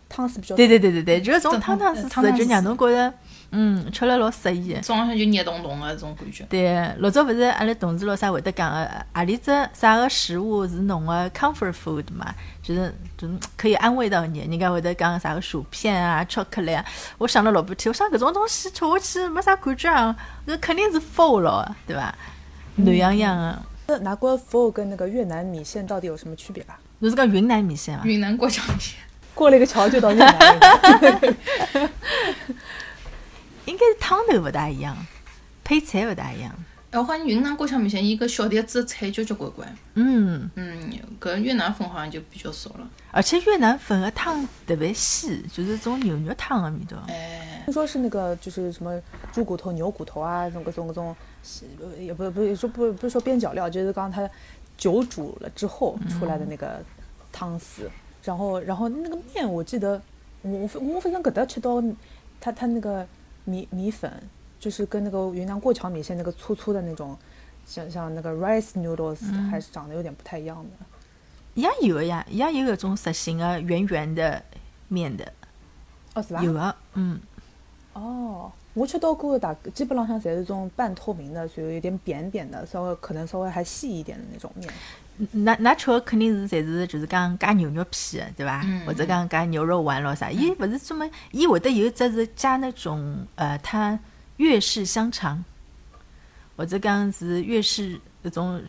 [0.08, 3.12] 汤汤是比较对对对对对，就是种汤汤水水，就让侬觉着
[3.50, 6.44] 嗯吃了老适意，早上就热咚咚的这种感觉。
[6.50, 16.84] 对，老早勿是阿拉同事老啥会得讲个，阿里只啥个食物是侬个 comfort food 嘛，就是就可以安慰到你，人家会得讲啥个薯片啊、巧克力啊。
[17.18, 20.14] 我想了老半天，我想搿种东西吃下去没啥感觉啊，
[20.46, 22.14] 那肯定是 full 了，对伐？
[22.76, 23.62] 暖洋洋的。
[23.88, 26.78] 那拿过佛跟那个越南米线到底有什么区别吧？
[26.98, 28.96] 那是讲云南米线啊，云南过桥米线，
[29.38, 30.51] 过了一个桥就到越南了。
[33.66, 34.96] 应该是汤头不大一样，
[35.62, 36.53] 配菜不大一样。
[36.90, 39.77] 哎，我发现云南过桥米线一个小碟子菜交交关关。
[39.94, 42.88] 嗯嗯，搿越南粉好像就比较少了。
[43.12, 46.96] 而且越南粉的汤特别细，就是种牛肉汤的味道。
[47.09, 49.01] 哎，听说是那个就是什么
[49.33, 51.14] 猪骨头、牛骨头啊，这种各种各种。
[51.98, 54.29] 也不不说不不是说边角料，就是刚刚它
[54.77, 56.83] 久煮了之后出来的那个
[57.33, 57.88] 汤丝，
[58.28, 59.98] 然后然后那个面，我记得
[60.42, 61.82] 我我我反正搿搭吃到
[62.38, 63.06] 它它那个
[63.44, 64.12] 米米粉
[64.60, 67.16] 就是跟那个云南过桥米线那个粗粗的那种，
[67.64, 70.70] 像像那个 rice noodles，、还是长得有点不太一样的。
[71.54, 74.42] 也有个呀，也有搿种实心的圆圆的
[74.88, 75.32] 面的，
[76.12, 76.42] 哦，是吧？
[76.42, 77.18] 有啊，嗯，
[77.94, 84.70] 哦，我吃到过的大基本上像侪是种半透明的，所以有点扁扁的，稍微可能稍微还细一点的那种面。
[85.35, 88.62] 㑚㑚吃的肯定是侪是就是讲加牛肉片的，对伐？
[88.64, 90.31] 嗯或者讲加牛肉丸咯啥？
[90.31, 93.98] 伊勿是专门，伊会得有一只是加那种呃，它
[94.37, 95.44] 粤式香肠，
[96.57, 98.62] 或者讲是粤式那种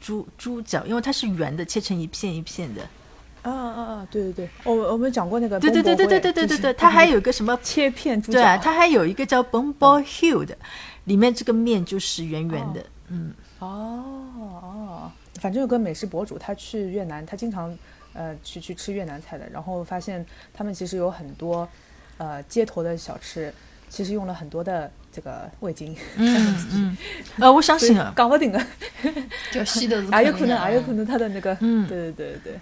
[0.00, 2.82] 猪猪脚，因为它是圆的，切成一片一片的。
[3.42, 4.08] 啊啊啊！
[4.10, 7.58] 对对对，我我们讲过那个对对对对对对对对对，它还有一个什么？
[7.62, 10.54] 切片猪对啊，它还有一个叫 Bombo Hill 的，
[11.04, 12.84] 里面这个面就是圆圆的。
[13.08, 13.99] 嗯，哦哦，
[15.40, 17.76] 反正有个美食博主，他去越南，他经常
[18.12, 21.68] 呃去去吃越南菜的，然后发现他们其实有很多
[22.18, 23.52] 呃街头的小吃，
[23.88, 26.96] 其实用了很多的这个味精，嗯嗯，
[27.40, 28.66] 呃，我相信啊，讲不定的，
[29.50, 31.88] 叫西头是也有可能，也有可能他的那个，嗯。
[31.88, 32.60] 对对对对。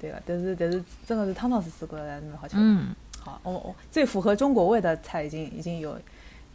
[0.00, 2.54] 对，对个，但是但是真的是汤汤水水过来蛮好吃。
[2.56, 2.62] 的。
[2.62, 5.98] 嗯，好，我、我最符合中国味的菜已经已经有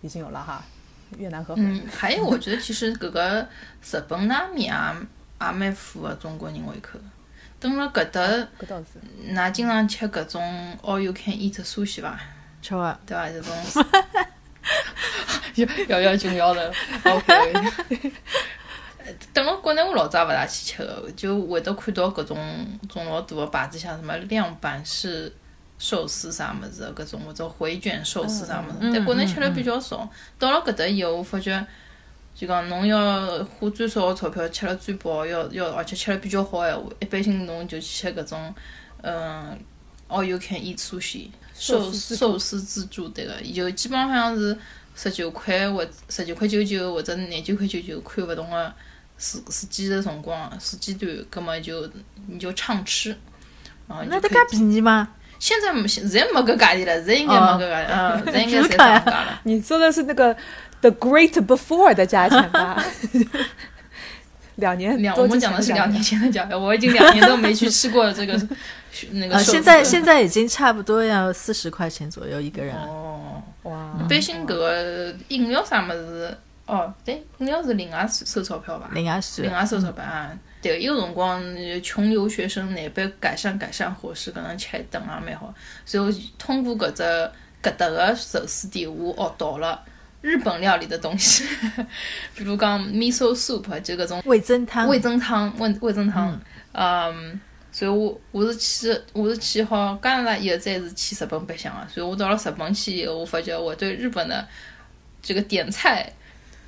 [0.02, 0.64] 已经有了哈，
[1.18, 1.66] 越南河粉。
[1.66, 3.48] 嗯，还有我觉得其实搿个
[3.92, 5.08] 日本拉面也
[5.42, 7.06] 也蛮符合中国人胃口的。
[7.60, 8.22] 等了搿搭。
[9.34, 12.20] 㑚经常吃搿种 all you can eat sushi 伐？
[12.62, 12.98] 吃伐。
[13.06, 13.30] 对伐？
[13.30, 13.54] 这种
[15.90, 16.74] 要要重要的
[17.04, 17.72] ，OK。
[19.34, 25.34] 等了国内，我老早也勿大去吃个，就会得看到搿种种老大个牌子，像什么量板式
[25.78, 30.10] 寿司啥物事的搿种，或者回卷寿司啥物事，在国内吃了比较少。
[30.38, 31.66] 到了搿搭以后，我发觉。
[32.40, 38.56] 就讲侬要花最少个钞票吃了最饱，要要而且吃了比较好个闲话，一般性侬就去吃搿种，
[39.02, 39.60] 嗯
[40.08, 44.58] ，all you can eat sushi 寿寿司自助寿司自助对个，伊就基本上好像是
[44.96, 48.74] 十九块或十九块九九或者廿九块九九，看勿同个
[49.18, 51.92] 时时间的辰光时间段，葛么就
[52.28, 53.12] 你就畅吃，
[53.90, 55.10] 啊那得介便宜吗？
[55.40, 59.42] 现在没现在没搿价钿了，现在应该没搿价钿，嗯，现在应该侪涨价了。
[59.44, 60.36] 你说的是那个
[60.82, 62.84] The Great Before 的价钱吧？
[64.56, 68.34] 两年两，我们讲的是前价钱两年前的价格，我已经两年都没去吃过这个
[69.12, 72.86] 那个啊，现在现在已经差不多要四十块钱左右一个人了。
[72.86, 78.90] 哦，哇，一般性搿个饮料啥么子，哦，对，饮料是另外收收钞票吧？
[78.94, 80.30] 另外算另外收钞票啊。
[80.62, 85.54] 对，有辰光呃穷游学生难办改善改善伙食，可能吃一顿也蛮好。
[85.86, 87.04] 所以通过搿只
[87.64, 89.82] 搿搭个寿司店，我学到了
[90.22, 91.46] 日本料理的东西，
[92.36, 96.40] 比如讲 miso soup 就搿种味增汤，味增汤，味味增汤，
[96.74, 97.40] 嗯，
[97.72, 104.46] 所以我我是去我是去好加拿大以后再是去日本白相啊，所以我到了日本去以后，我发觉我对日本的
[105.22, 106.12] 这个点菜，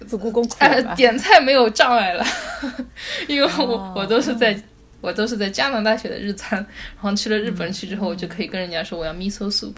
[0.08, 0.96] 做过功课呃了，吧？
[0.96, 2.26] 点菜没有障碍了，
[3.28, 4.58] 因为我、哦我都是在。
[5.04, 9.74] 我都是在加拿大学的日餐，然后去了日本去之后，我就可以跟人家说我要 miso soup。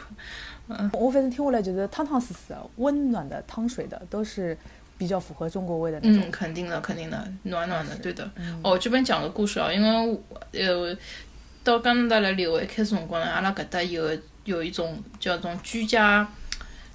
[0.93, 4.57] 我反正听过来就是汤汤水水的、温暖的汤水的，都是
[4.97, 6.23] 比较符合中国味的那种。
[6.25, 8.29] 嗯，肯定的，肯定的，暖暖的，对的。
[8.63, 10.19] 哦，这边讲个故事啊，因为
[10.53, 10.95] 呃
[11.63, 14.09] 到加拿大来留学一开始辰光呢，阿拉搿搭有
[14.45, 16.27] 有一种叫种居家，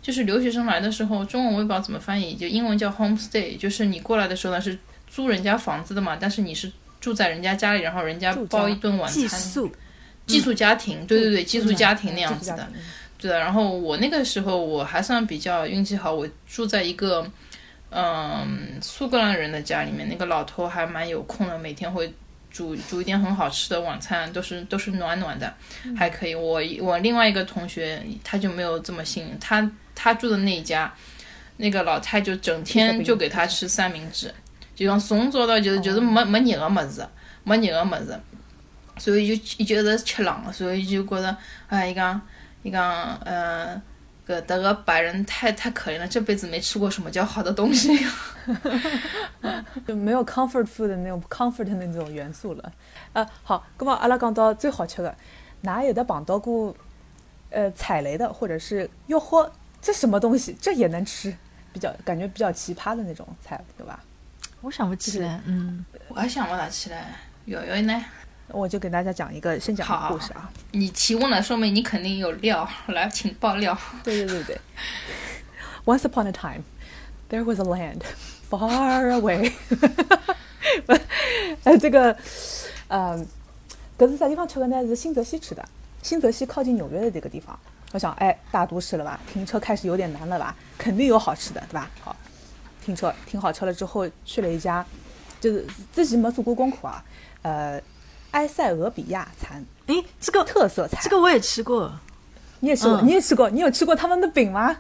[0.01, 9.21] 就是留学生来的时候，中文我也不知道怎么翻译，就英文叫 homestay，就是你过来的时候呢是租人家房子的嘛，但是你是住在人家家里，然后人家包一顿晚餐。
[9.21, 9.73] 寄餐，宿，
[10.27, 12.69] 寄宿家庭，对对对，寄宿家庭那嗯样子的。
[13.19, 17.27] 对的，然后我那个时候我还算比较运气好，我住在一个
[17.91, 22.15] 嗯苏格兰人的家里面，那个老头还蛮有空的，每天会
[22.51, 25.53] 煮煮一点很好吃的晚餐，都是都是暖暖的，
[25.97, 26.35] 还可以。
[26.35, 30.95] 我我另外一个同学他就没有这么幸运，他他住的那一家，
[31.57, 34.33] 那个老太就整天就给他吃三明治，
[34.77, 37.09] 就讲从早到就是就是没没热个么子，
[37.43, 38.19] 没热个么子。
[39.01, 41.37] 所以就伊就一直吃冷的，所以就觉得，
[41.69, 42.21] 哎，伊讲，
[42.63, 43.81] 伊讲，呃，
[44.27, 47.99] 搿搭个白人太太可怜了，这辈子没吃过什么叫好的东西。
[49.87, 52.73] 就 没有 comfort food 的那种 comfort 的那种元素了。
[53.13, 55.15] 呃，好，那么阿拉讲到最好吃的，
[55.63, 56.75] 哪有的碰到过
[57.51, 61.35] 呃踩雷的，或者是哟呵，这什么东西，这也能吃，
[61.73, 64.03] 比较感觉比较奇葩的那种菜，对吧？
[64.61, 68.05] 我想不起来，嗯，我还想不大起来，瑶瑶呢？
[68.51, 70.51] 我就给大家讲一个，先讲一好个故事啊。
[70.73, 73.77] 你提问了，说明你肯定有料，来，请爆料。
[74.03, 74.61] 对对对对。
[75.85, 76.63] Once upon a time,
[77.31, 78.01] there was a land
[78.51, 79.53] far away
[81.65, 82.17] 呃， 这个，
[82.89, 83.19] 呃，
[83.99, 84.87] 搿是啥地方吃的呢？
[84.87, 85.67] 是新泽西吃的。
[86.03, 87.59] 新泽西靠近纽约的这个地方，
[87.93, 91.91] 我想，哎，大都市了吧，停车开始有点难了吧，肯定有好吃的，对吧？
[92.01, 92.15] 好，
[92.85, 94.85] 停车停好车了之后，去了一家，
[95.41, 97.05] 就是自己没做过功课啊，
[97.43, 97.81] 呃，
[98.33, 101.91] 埃塞俄比亚餐，哎，这个特色菜，这个我也吃过，
[102.61, 104.77] 你也吃过，嗯你也吃过，你有吃过他们的饼吗？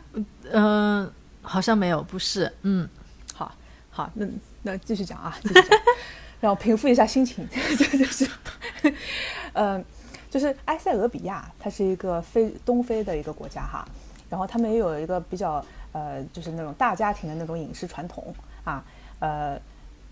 [0.52, 1.10] 嗯、
[1.42, 2.88] 好像没有，不是，嗯，
[3.34, 3.50] 好，
[3.90, 4.26] 好，那
[4.62, 5.64] 那继续讲啊，继续讲，
[6.40, 7.48] 让我平复一下心情。
[7.50, 8.28] 这 就是，
[9.52, 9.82] 呃，
[10.30, 13.86] 就是埃塞俄比亚，它是一个非东非的一个国家哈，
[14.28, 18.34] 然后他们也有一个比较呃，就是那种大家庭的那种饮食传统
[18.64, 18.84] 啊，
[19.20, 19.58] 呃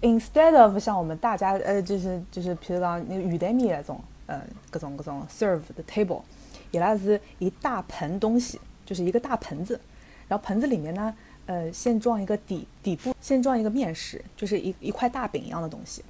[0.00, 6.22] ，instead of 像我们大家呃，就是就是，譬如讲那个鱼蛋面那种，呃，各种各种 serve 的 table，
[6.70, 9.80] 伊拉是一大盆东西，就是一个大盆子，
[10.28, 11.14] 然后盆子里面呢，
[11.46, 16.04] 呃，先装一个底底部，先装一个面食，就是一一块大饼一样的东西，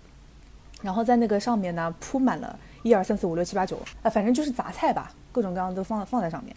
[0.82, 6.54] 然后在那个上面呢铺满了一二三四五六七八九，啊，反正就是杂菜吧，各种各样都放放在上面。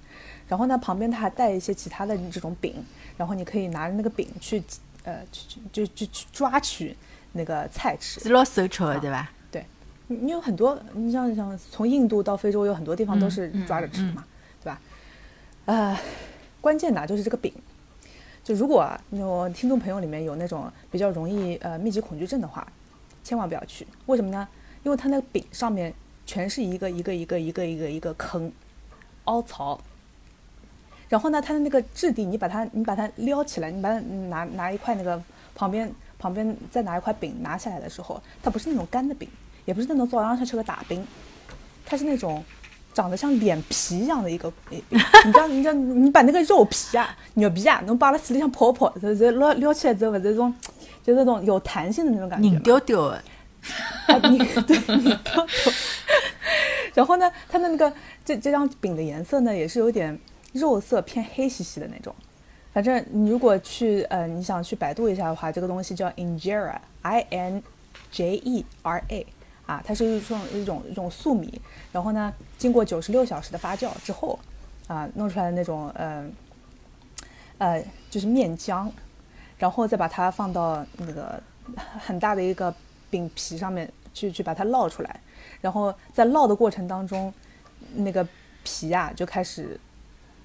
[0.48, 2.74] 然后呢，旁边它还带一些其他的这种饼，
[3.18, 4.64] 然后你可以拿着那个饼去，
[5.04, 6.96] 呃，去去就就去抓取
[7.34, 8.20] 那个菜吃。
[8.20, 9.32] 是老手吃的，对吧？
[9.52, 9.66] 对
[10.08, 14.24] 你有很多，你像像从印度到非洲，有很多地方都嗯是嗯抓着吃的嘛，
[14.62, 14.82] 对吧？
[15.66, 16.00] 呃，
[16.60, 17.54] 关键呢就是这个饼。
[18.44, 22.68] 就如果我听众朋友里面有那种比较容易呃密集恐惧症的话，
[23.24, 23.86] 千万不要去。
[24.08, 24.48] 为什么呢？
[24.84, 25.94] 因为它那个饼上面
[26.26, 28.52] 全是一个一个一个一个一个一个坑，
[29.26, 29.80] 凹槽。
[31.10, 35.22] 然后呢，它的那个质地，你把它你把它撩起来，你把它拿拿一块那个
[35.54, 39.28] 旁边旁边再拿一块饼拿下来的时候，它不是那种干的饼，
[39.66, 41.04] 也不是那种早上上吃个大饼，
[41.86, 42.44] 它是那种
[42.94, 44.84] 长得像脸皮一样的一个饼。
[44.92, 50.54] 你知道，你知道，你把那个肉皮啊、牛皮啊，侬把它水里向泡泡，然后撩撩起来之后，不是这种，
[51.04, 52.62] 就是那种有弹性的那种感觉拧嘛。
[52.64, 53.24] 丢丢的，
[54.08, 55.72] 啊，你 对你挑头。
[56.94, 57.94] 然后呢，它的那个
[58.26, 60.20] 这这张饼的颜色呢，也是有点
[60.52, 62.14] 肉色偏黑兮兮的那种。
[62.72, 67.64] 反正你如果去呃，你想去百度一下的话，这个东西叫 injera，i n
[68.12, 69.28] j e r a，
[69.66, 71.60] 啊，它是一种一种一种粟米，
[71.92, 74.38] 然后呢，经过九十六小时的发酵之后，
[74.88, 76.26] 啊，弄出来的那种呃
[77.58, 78.90] 呃就是面浆，
[79.58, 81.42] 然后再把它放到那个
[82.00, 82.74] 很大的一个
[83.10, 85.20] 饼皮上面去去把它烙出来，
[85.60, 87.34] 然后在烙的过程当中，
[87.96, 88.26] 那个
[88.64, 89.80] 皮呀、就开始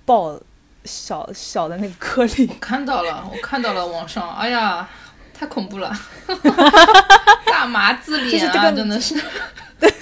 [0.06, 0.40] 爆
[0.84, 4.88] 小小的那个颗粒，我看到了，我看到了网上，哎呀，
[5.32, 5.92] 太恐怖了，
[7.46, 9.14] 大麻子脸啊，真的是
[9.80, 9.92] 对。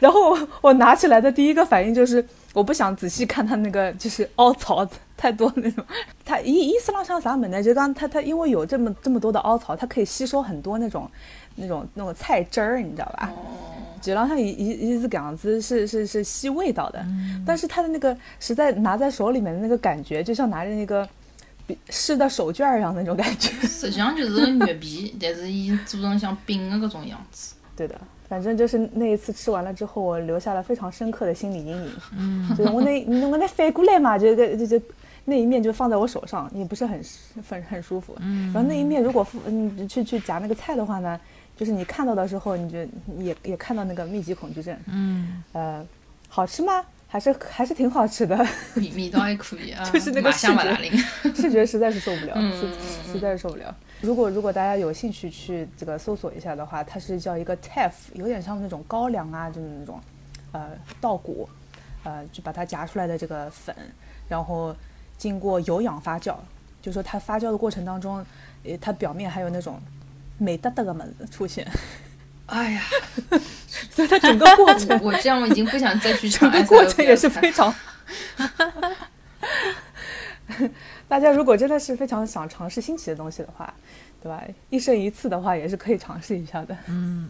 [0.00, 4.86] 然后我我拿起来的第一个反应就是，我不想仔细看它那个就是凹槽
[5.16, 5.84] 太多那种。
[6.24, 7.62] 它意意思浪像啥么呢？
[7.62, 11.10] 就刚它它因为有这么这么多的凹槽，它可以吸收很多那种
[11.54, 13.30] 那种那种菜汁儿，你知道吧？
[13.34, 17.04] 哦，就浪像一一一是这样子，是是是吸味道的，
[17.46, 21.08] 但是它的那个实在拿在手里面的那个感觉，就像拿着那个
[21.66, 23.50] 比湿的手绢儿一样那种感觉。
[23.66, 27.54] 实际上就是个月饼，但是伊做成像饼的搿种样子。
[27.76, 31.92] 对的，反正就是那一次吃完了之后，我留下了非常深刻的心理阴影。
[32.16, 34.80] 嗯，就是我那我那反过来嘛，就就就就
[35.24, 37.02] 那一面就放在我手上，也不是很
[37.48, 38.14] 很很舒服。
[38.20, 41.18] 嗯，然后那一面如果嗯去去夹那个菜的话呢，
[41.56, 42.78] 就是你看到的时候，你就
[43.18, 44.76] 也也看到那个密集恐惧症。
[44.86, 45.86] 嗯，呃，
[46.28, 46.84] 好吃吗？
[47.06, 48.36] 还是还是挺好吃的，
[48.74, 51.32] 米米倒还可以啊， 就是那个视觉。
[51.32, 53.72] 视觉实在是受不了， 嗯实实在是受不了。
[54.00, 60.00] 如果如果大家有兴趣去这个搜索一下的话，它是叫一个 teff，有点像那种高粱啊，就是那种
[60.50, 61.48] 呃稻谷，
[62.02, 63.72] 呃就把它夹出来的这个粉，
[64.28, 64.74] 然后
[65.16, 66.34] 经过有氧发酵，
[66.82, 68.26] 就说它发酵的过程当中，
[68.64, 69.80] 呃它表面还有那种
[70.38, 71.66] 美哒哒的门出现，
[72.46, 72.82] 哎呀，
[73.90, 77.74] 所以它整个过程 我这样我已经不想再去整尝个过程也是非常。
[81.08, 83.72] 大家如果真的是非常想尝试新奇的东西的话，
[84.22, 84.42] 对吧？
[84.70, 86.76] 一生一次的话，也是可以尝试一下的。
[86.86, 87.28] 嗯，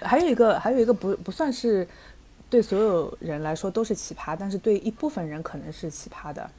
[0.00, 1.86] 还有一个，还有一个不不算是
[2.48, 6.50] 对所有人来说都是奇葩，但是对一部分人可能是奇葩的。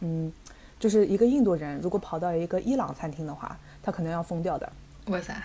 [0.00, 0.32] 嗯，
[0.78, 4.70] 就是一个印度人如果跑到一个伊朗餐厅的话，他可能要疯掉的。
[5.06, 5.42] 为啥？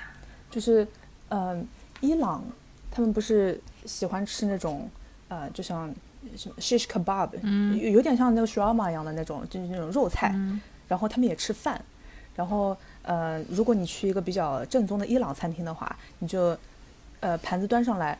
[0.49, 0.87] 就是，
[1.29, 1.67] 嗯、
[2.01, 2.43] 伊朗
[2.91, 4.89] 他们不是喜欢吃那种，
[5.27, 5.93] 呃，就像
[6.35, 7.29] 什么 shish kebab，
[7.77, 10.33] 有有点像那个 shawarma 一样的那种，就是那种肉菜。
[10.87, 11.79] 然后他们也吃饭，
[12.35, 16.57] 然后呃，如果你去一个比较正宗的伊朗餐厅的话，你就
[17.19, 18.17] 呃盘子端上来，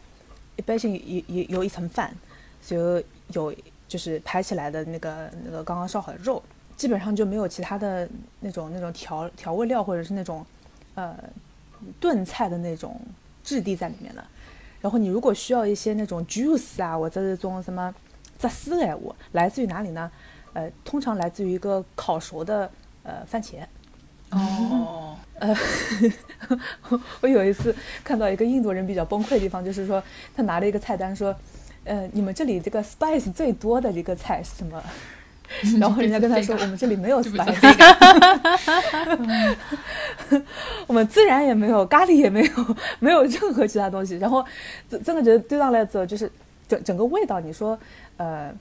[0.56, 2.14] 一般性有有有一层饭，
[2.64, 3.52] 就有
[3.88, 6.44] 就是排起来的那个那个刚刚烧好的肉，
[6.78, 8.08] 基本上就没有其他的
[8.42, 10.46] 那种那种调调味料或者是那种
[11.00, 11.16] 呃
[12.00, 13.00] 炖菜的那种
[13.44, 14.24] 质地在里面的。
[14.82, 17.94] 然后你如果需要一些那种 juice 啊，或者这种什么
[18.38, 20.12] 杂丝的闲话，来自于哪里呢？
[20.54, 22.70] 呃，通常来自于一个烤熟的
[23.04, 23.58] 呃番茄。
[24.32, 25.56] 哦，呃，
[27.22, 30.02] 我有一次看到一个印度人比较崩溃的地方，就是说
[30.36, 31.36] 他拿了一个菜单说，
[31.84, 34.82] 呃，你们这里这个 spice 最多的一个菜是什么？
[35.80, 37.56] 然后人家跟他说，我们这里没有 spice，
[40.88, 44.18] 我们孜然也没有，咖喱也没有，没有任何其他东西。
[44.18, 44.46] 然后
[44.90, 46.32] 真真的觉得对上来之后，就是
[46.68, 47.78] 整整个味道，你说
[48.18, 48.54] 呃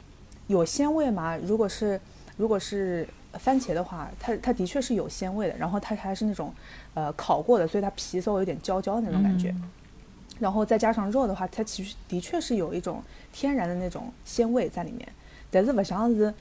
[0.47, 1.37] 有鲜味吗？
[1.47, 2.01] 如果是
[2.37, 6.53] 如果是番茄的话，它它的确是有鲜味的，然后它还是那种
[6.95, 9.55] 呃烤过的，所以它皮稍微有点焦焦的那种感觉。
[10.39, 15.07] 然后再加上肉的话，它其实的确是有一种天然的那种鲜味在里面，
[15.51, 16.33] 但是不像是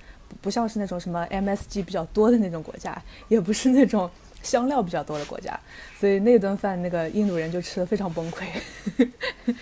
[0.41, 2.95] 不像是那种什么 MSG 比较多的那种国家，
[3.29, 4.09] 也不是那种
[4.43, 5.59] 香料比较多的国家，
[5.99, 8.45] 所以那顿饭那个印度人就吃的非常崩溃。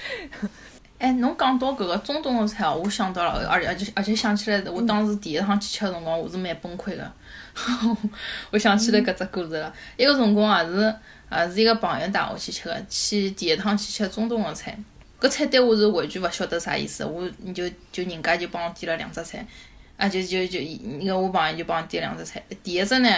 [0.98, 7.12] 哎，侬讲到搿个中东的菜哦，我想到了，而且而且而且想起来，我当时第一趟去吃的辰光，我是蛮崩溃的。
[8.50, 10.96] 我想起来搿只故事了，一个辰光也是
[11.32, 14.78] 也是一个朋友带我去吃的，去第一趟去吃中东的菜。
[15.20, 19.46] 搿菜单我是完全勿晓得啥意思，我你就就人家就帮我点了两只菜，
[19.98, 20.60] 啊就就就
[21.00, 23.10] 那个我朋友就帮我点两只菜，第一只呢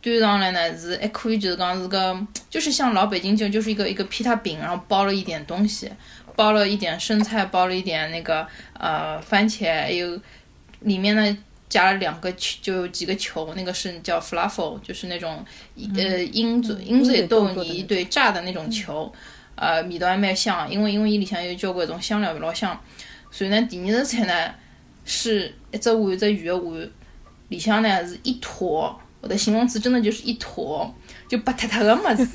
[0.00, 5.90] 端上来呢是还可以，就是讲是个就是像老北京就就是一个一个披萨饼，然后包了一点东西。
[6.34, 10.18] 包了一点生菜，包了一点那个呃番茄，还有
[10.80, 11.38] 里面呢
[11.68, 15.44] 加了两个球，就有几个球，那个是叫 fluffle，就是那种
[15.94, 19.12] 呃鹰嘴鹰嘴豆泥对炸的那种球，
[19.56, 22.82] 呃味道还蛮香，因为因为伊里向有交关种香料，老香。
[23.30, 24.54] 所以呢，第二道菜呢
[25.04, 26.90] 是一只碗一只鱼的碗，
[27.48, 30.94] 里向呢是一坨，我的形容词真的就是一坨，
[31.28, 32.28] 就白塌塌的么子，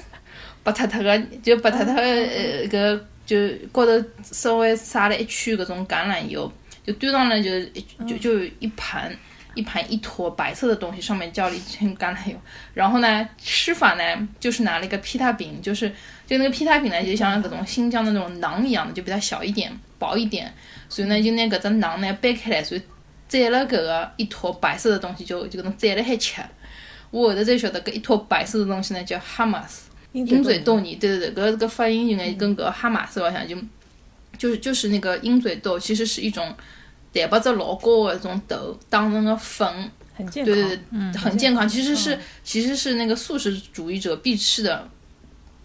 [0.64, 3.06] 白塌塌的就白塌塌的呃个。
[3.28, 3.36] 就
[3.74, 3.92] 高头
[4.24, 6.50] 稍微撒了一圈搿种橄榄油，
[6.82, 9.14] 就端上来就一就就一盘
[9.54, 12.38] 一盘一坨白色的东西，上面浇了一圈橄榄油。
[12.74, 15.92] 然后呢，吃法呢就是拿了一个披萨饼，就是
[16.28, 20.54] 就那个披萨饼呢，就像搿种新疆的那种馕一样的，就比它小一点、薄一点。
[20.90, 22.82] 所以呢，就拿搿只馕呢掰开来，所以
[23.30, 26.42] 蘸了搿个一坨白色的东西，就就搿种蘸了海吃。
[27.10, 29.88] 我后头才晓得搿一坨白色的东西呢叫 hummus。
[30.14, 33.56] 鹰嘴豆泥，对对对，搿个发音应该跟搿哈马斯好像，就
[34.38, 36.56] 就是就是那个鹰嘴豆，其实是一种
[37.14, 39.68] 蛋白质老高的一种豆，当成个粉，
[40.16, 41.68] 很健康，对对对，很健康。
[41.68, 44.90] 其实是其实是那个素食主义者必吃的，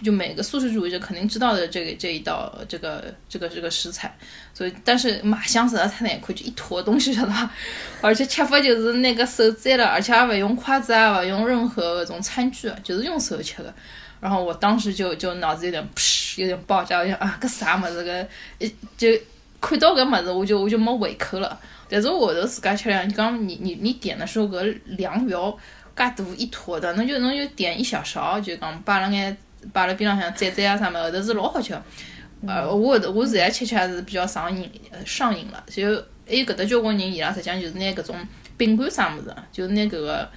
[0.02, 4.14] 就每个素食主义者肯定知道的这个这一道这个这个这个食材。
[4.54, 7.50] 所以，但是卖相实在太难看，就一坨东西，晓得吧？
[8.02, 13.72] 而且吃法就是那个手摘了，而且还勿用筷子啊，勿用任何那种餐具，就是用手吃的。
[14.20, 18.28] 然后我当时就就脑子有点噗，有点爆炸，我想啊，搿啥么子个，
[18.58, 19.08] 一就
[19.60, 21.58] 看到搿么子，我就我就没胃口了。
[21.88, 25.50] 但是我后头自家吃了，你讲你你你点的时候搿量勿要
[25.96, 29.36] 介大一坨的，那就那就点一小勺，就讲摆了眼
[29.72, 31.74] 摆了边浪向蘸蘸啊啥么，后头是老好吃。
[32.46, 34.70] 呃，我后头我现在吃吃还是比较上瘾
[35.04, 35.64] 上瘾了。
[35.68, 35.84] 就
[36.26, 38.16] 还有搿搭交关人伊拉实际上就是拿搿种
[38.56, 40.28] 饼干啥物事，就是拿搿个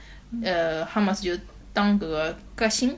[0.43, 1.31] 呃哈马斯就
[1.73, 2.97] 当搿个夹心。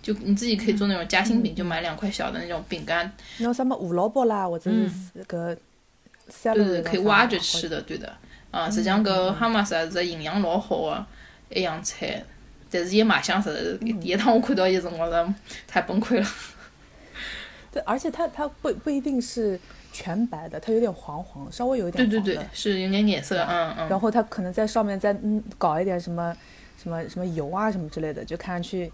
[0.00, 3.12] 就你自己可以做那种夹心饼，就买两块小的那种饼干。
[3.38, 5.54] 那什么胡萝卜啦，或者是个，
[6.44, 8.10] 对对对，可以挖着吃的，对的。
[8.50, 11.06] 啊，实际上搿哈马斯还是营养老好的
[11.50, 12.24] 一样菜，
[12.70, 15.34] 但是伊卖相实第一趟我看到伊辰光是
[15.66, 16.26] 太崩溃了。
[17.72, 19.58] 对，而且它它不不一定是
[19.92, 23.88] 全白的，它有点黄黄，稍微有一点黄对对对，是有点颜色，嗯嗯。
[23.88, 26.34] 然后它可能在上面再嗯搞一点什么
[26.82, 28.90] 什么什么油啊什么之类的，就看上去。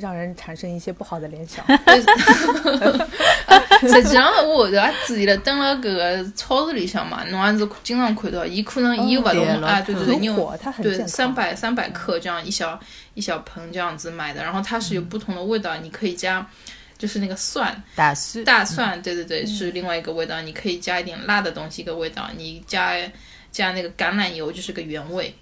[0.00, 1.62] 让人产生一些不好的联想。
[3.82, 12.80] 实际上，我后头也注意了，等了搿个超市里向嘛，侬还是经常看到，伊可能伊勿同啊，对对对，因为对三百三百克这样一小
[13.14, 16.46] 一小盆这样子买的，然后它是有不同的味道，你可以加，
[16.98, 22.94] 就是那个蒜，大蒜，大蒜，对对对，是另外一个味道，你可以加一点辣的东西一个味道，你加
[23.50, 25.34] 加那个橄榄油就是个原味。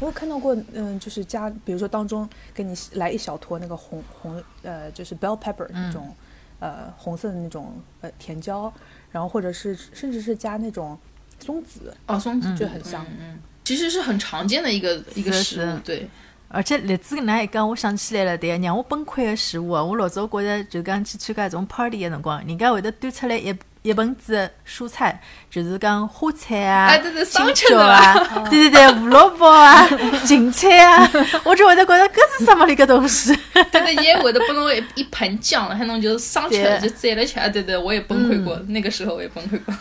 [0.00, 6.14] 我看到过，嗯，就是加，比如说当中给你来一小坨那个红红，呃，就是 bell pepper 那种，
[6.60, 8.72] 呃，红色的那种呃甜椒，
[9.10, 10.98] 然后或者是甚至是加那种
[11.40, 16.08] 松子，哦，松子就很香，嗯，其实是很常见的一个一个食物，对。
[16.48, 19.84] 而且栗子那一讲，我想起来了，对，让我崩溃个食物啊！
[19.84, 23.54] 我老早觉着就讲去参加这种 party 的辰光，人家会得端出来一。
[23.82, 25.18] 一盆子蔬菜，
[25.48, 28.12] 就是讲花菜啊、青椒啊，
[28.50, 29.86] 对对对，胡萝卜啊、
[30.26, 31.08] 芹菜啊，
[31.44, 33.34] 我就会得觉得搿是什么里个东西？
[33.54, 37.36] 对对，也会得拨侬一一盆酱，还侬就是生吃 就蘸了吃。
[37.50, 39.72] 对对，我也崩溃过，那个时候我也崩溃过。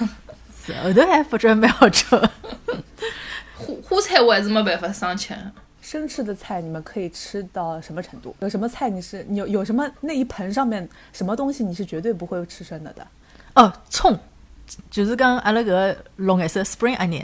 [0.63, 2.31] 子，后头还发觉蛮好吃的。
[3.55, 5.33] 花花菜我还是没办法生吃。
[5.87, 8.35] 生吃的菜你们可以吃到什么程度？
[8.41, 13.07] 有什么菜你是有有什么那一盆上面什么东西你是绝对不会吃生的的？
[13.55, 14.19] 哦，葱，
[14.91, 17.23] 就是跟阿拉个绿颜色 spring onion，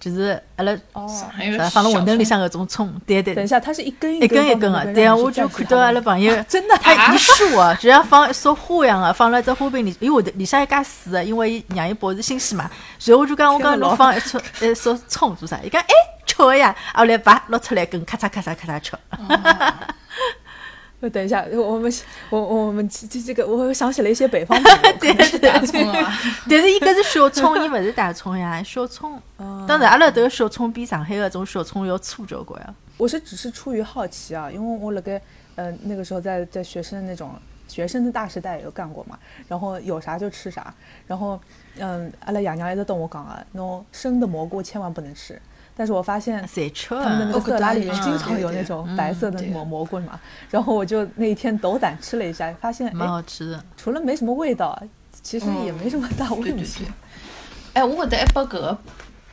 [0.00, 0.72] 就是阿拉
[1.08, 4.92] 啥放辣馄饨里葱向搿种葱，对对对，等一下，它是一根一根一根根的。
[4.92, 12.70] 对啊，我就看到阿拉朋友真的他一束啊， 就像放一束花一样的，放了只花瓶里，因为会得里向还加水的，因为伊让伊保持新鲜嘛。
[13.04, 15.58] 然后我就讲，我讲侬放一撮一束葱做啥？
[15.64, 15.88] 伊讲哎，
[16.26, 18.92] 吃个呀，啊后来把捞出来，根咔嚓咔嚓咔嚓吃。
[21.04, 21.92] 呃等一下，我我们
[22.30, 26.12] 我我们这这这个，我想起了一些北方朋友， 对对大对葱啊，
[26.48, 29.20] 但是伊个是小葱，伊勿是大葱呀，小葱。
[29.36, 32.74] 哦当然，阿拉迭小葱比上海搿种小葱要粗交关啊。
[32.96, 35.20] 我是只是出于好奇啊，因为我辣盖
[35.56, 37.32] 呃那个时候在在学生那种
[37.68, 40.72] 学生的大时代也有干过嘛，然后有啥就吃啥，
[41.06, 41.38] 然后
[41.78, 45.38] 嗯，阿拉爷娘一直跟我讲啊，侬生的蘑菇千万不能吃。
[45.76, 46.36] 但是我发现
[46.88, 47.32] 他们的那。
[47.32, 50.18] 个色拉里面哦经常有那种白色的对蘑蘑菇嘛，
[50.50, 53.64] 然后我就那一天斗胆吃了一下，发现蛮哎，好吃的。
[53.76, 54.80] 除了没什么味道，
[55.22, 56.86] 其实也没什么大问题对。。
[57.74, 58.78] 哎，我搿搭还把搿个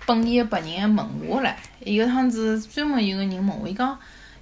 [0.06, 3.98] 本地的白人还问我唻，有趟子专门有个人问我，伊讲，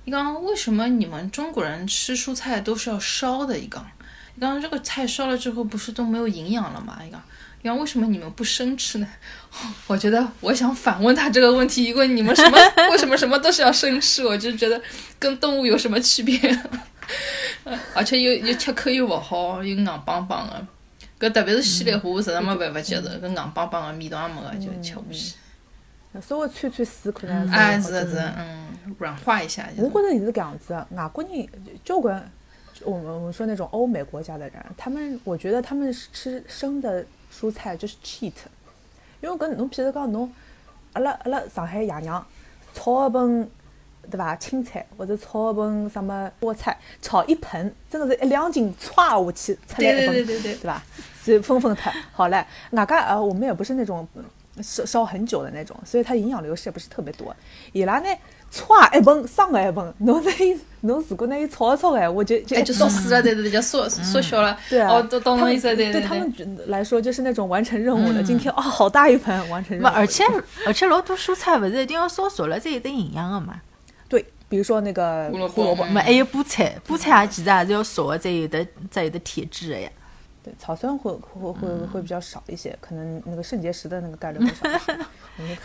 [0.06, 3.60] 伊讲为什么你们中国人吃蔬菜都是要烧的？
[3.60, 3.86] 伊讲，
[4.36, 6.97] 伊讲这个菜烧了之后不是都没有营养了吗？
[7.06, 7.22] 伊讲，
[7.62, 9.07] 伊讲为什么你们不生吃呢？
[9.88, 12.57] 我觉得我想反问他这个问题，因为你们什么
[12.91, 14.26] 为什么什么都是要生吃？
[14.26, 14.82] 我就觉得
[15.18, 16.39] 跟动物有什么区别？
[17.93, 20.68] 而且又又吃口又不好，又硬邦邦的。
[21.20, 25.36] 搿特别是稀里糊，我实在没办法接受，搿硬邦邦的味道也没个，就吃不起。
[26.26, 31.47] 稍微汆汆水可能哎，还是的是的，嗯，软化一下就我觉得也是搿样子的，外国人
[31.84, 32.32] 交关，
[32.84, 37.05] 我们我们说那种欧美国家的人，他们我觉得他们吃生的
[37.40, 38.34] 蔬菜就是 cheat，
[39.22, 40.30] 因为搿侬譬如讲侬，
[40.94, 42.26] 阿拉阿拉上海爷娘
[42.74, 43.50] 炒一盆
[44.10, 50.84] 对伐青菜或者炒一盆什么菠菜，炒一盆，真的是一两斤歘下去出来一盆，对对对，对吧？
[51.24, 52.46] 就分分它好嘞。
[52.72, 54.24] 外加呃，我们也不是那种嗯
[54.64, 57.34] 烧烧很久的那种，所以它营养流失也不是特别多。
[57.72, 58.10] 伊拉呢，
[58.52, 64.58] 歘一盆，生个一盆，侬那伊侬如果那伊炒一炒哎，我就就哎，就缩死了，对对对，就缩缩小了。
[64.70, 66.34] 对啊，哦，懂懂他们侬意思，对对他们
[66.68, 68.24] 来说就是那种完成任务了。
[68.24, 69.93] 今天哦，好大一盆，完成任，务。
[69.95, 70.24] 而且
[70.66, 73.62] 而且老多蔬菜勿是一定要烧熟了才有得营养的嘛。
[74.08, 79.89] 对，比如说那个胡萝卜没还有菠菜，菠菜也其实也是要熟的才有的才有的铁质的呀。
[80.44, 84.80] 对草酸会会会会比较少一些，可能那个肾结石的那个概率会少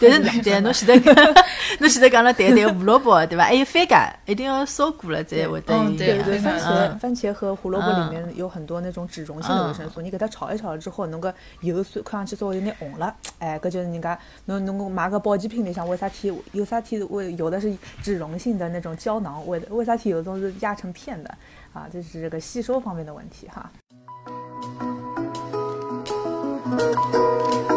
[0.01, 1.35] 但 是科技养生嘛对侬前头讲，
[1.81, 3.45] 侬前头讲了对对胡萝卜对吧？
[3.45, 6.43] 还有番茄，一定要烧过了才会得嗯对对，养。
[6.43, 21.31] 番嗯茄番茄和胡萝卜里面有很多那种脂溶性的维生素，你给它炒一炒了之后，侬个油酸看上去稍微有点红了，哎，搿就是人家侬侬买个保健品里向为啥体有啥体为有的是脂溶性的那种胶囊，为为啥体有种是压成片的
[21.73, 21.89] 啊？
[21.93, 23.71] 这是这个吸收方面的问题哈。
[26.77, 27.74] Thank you.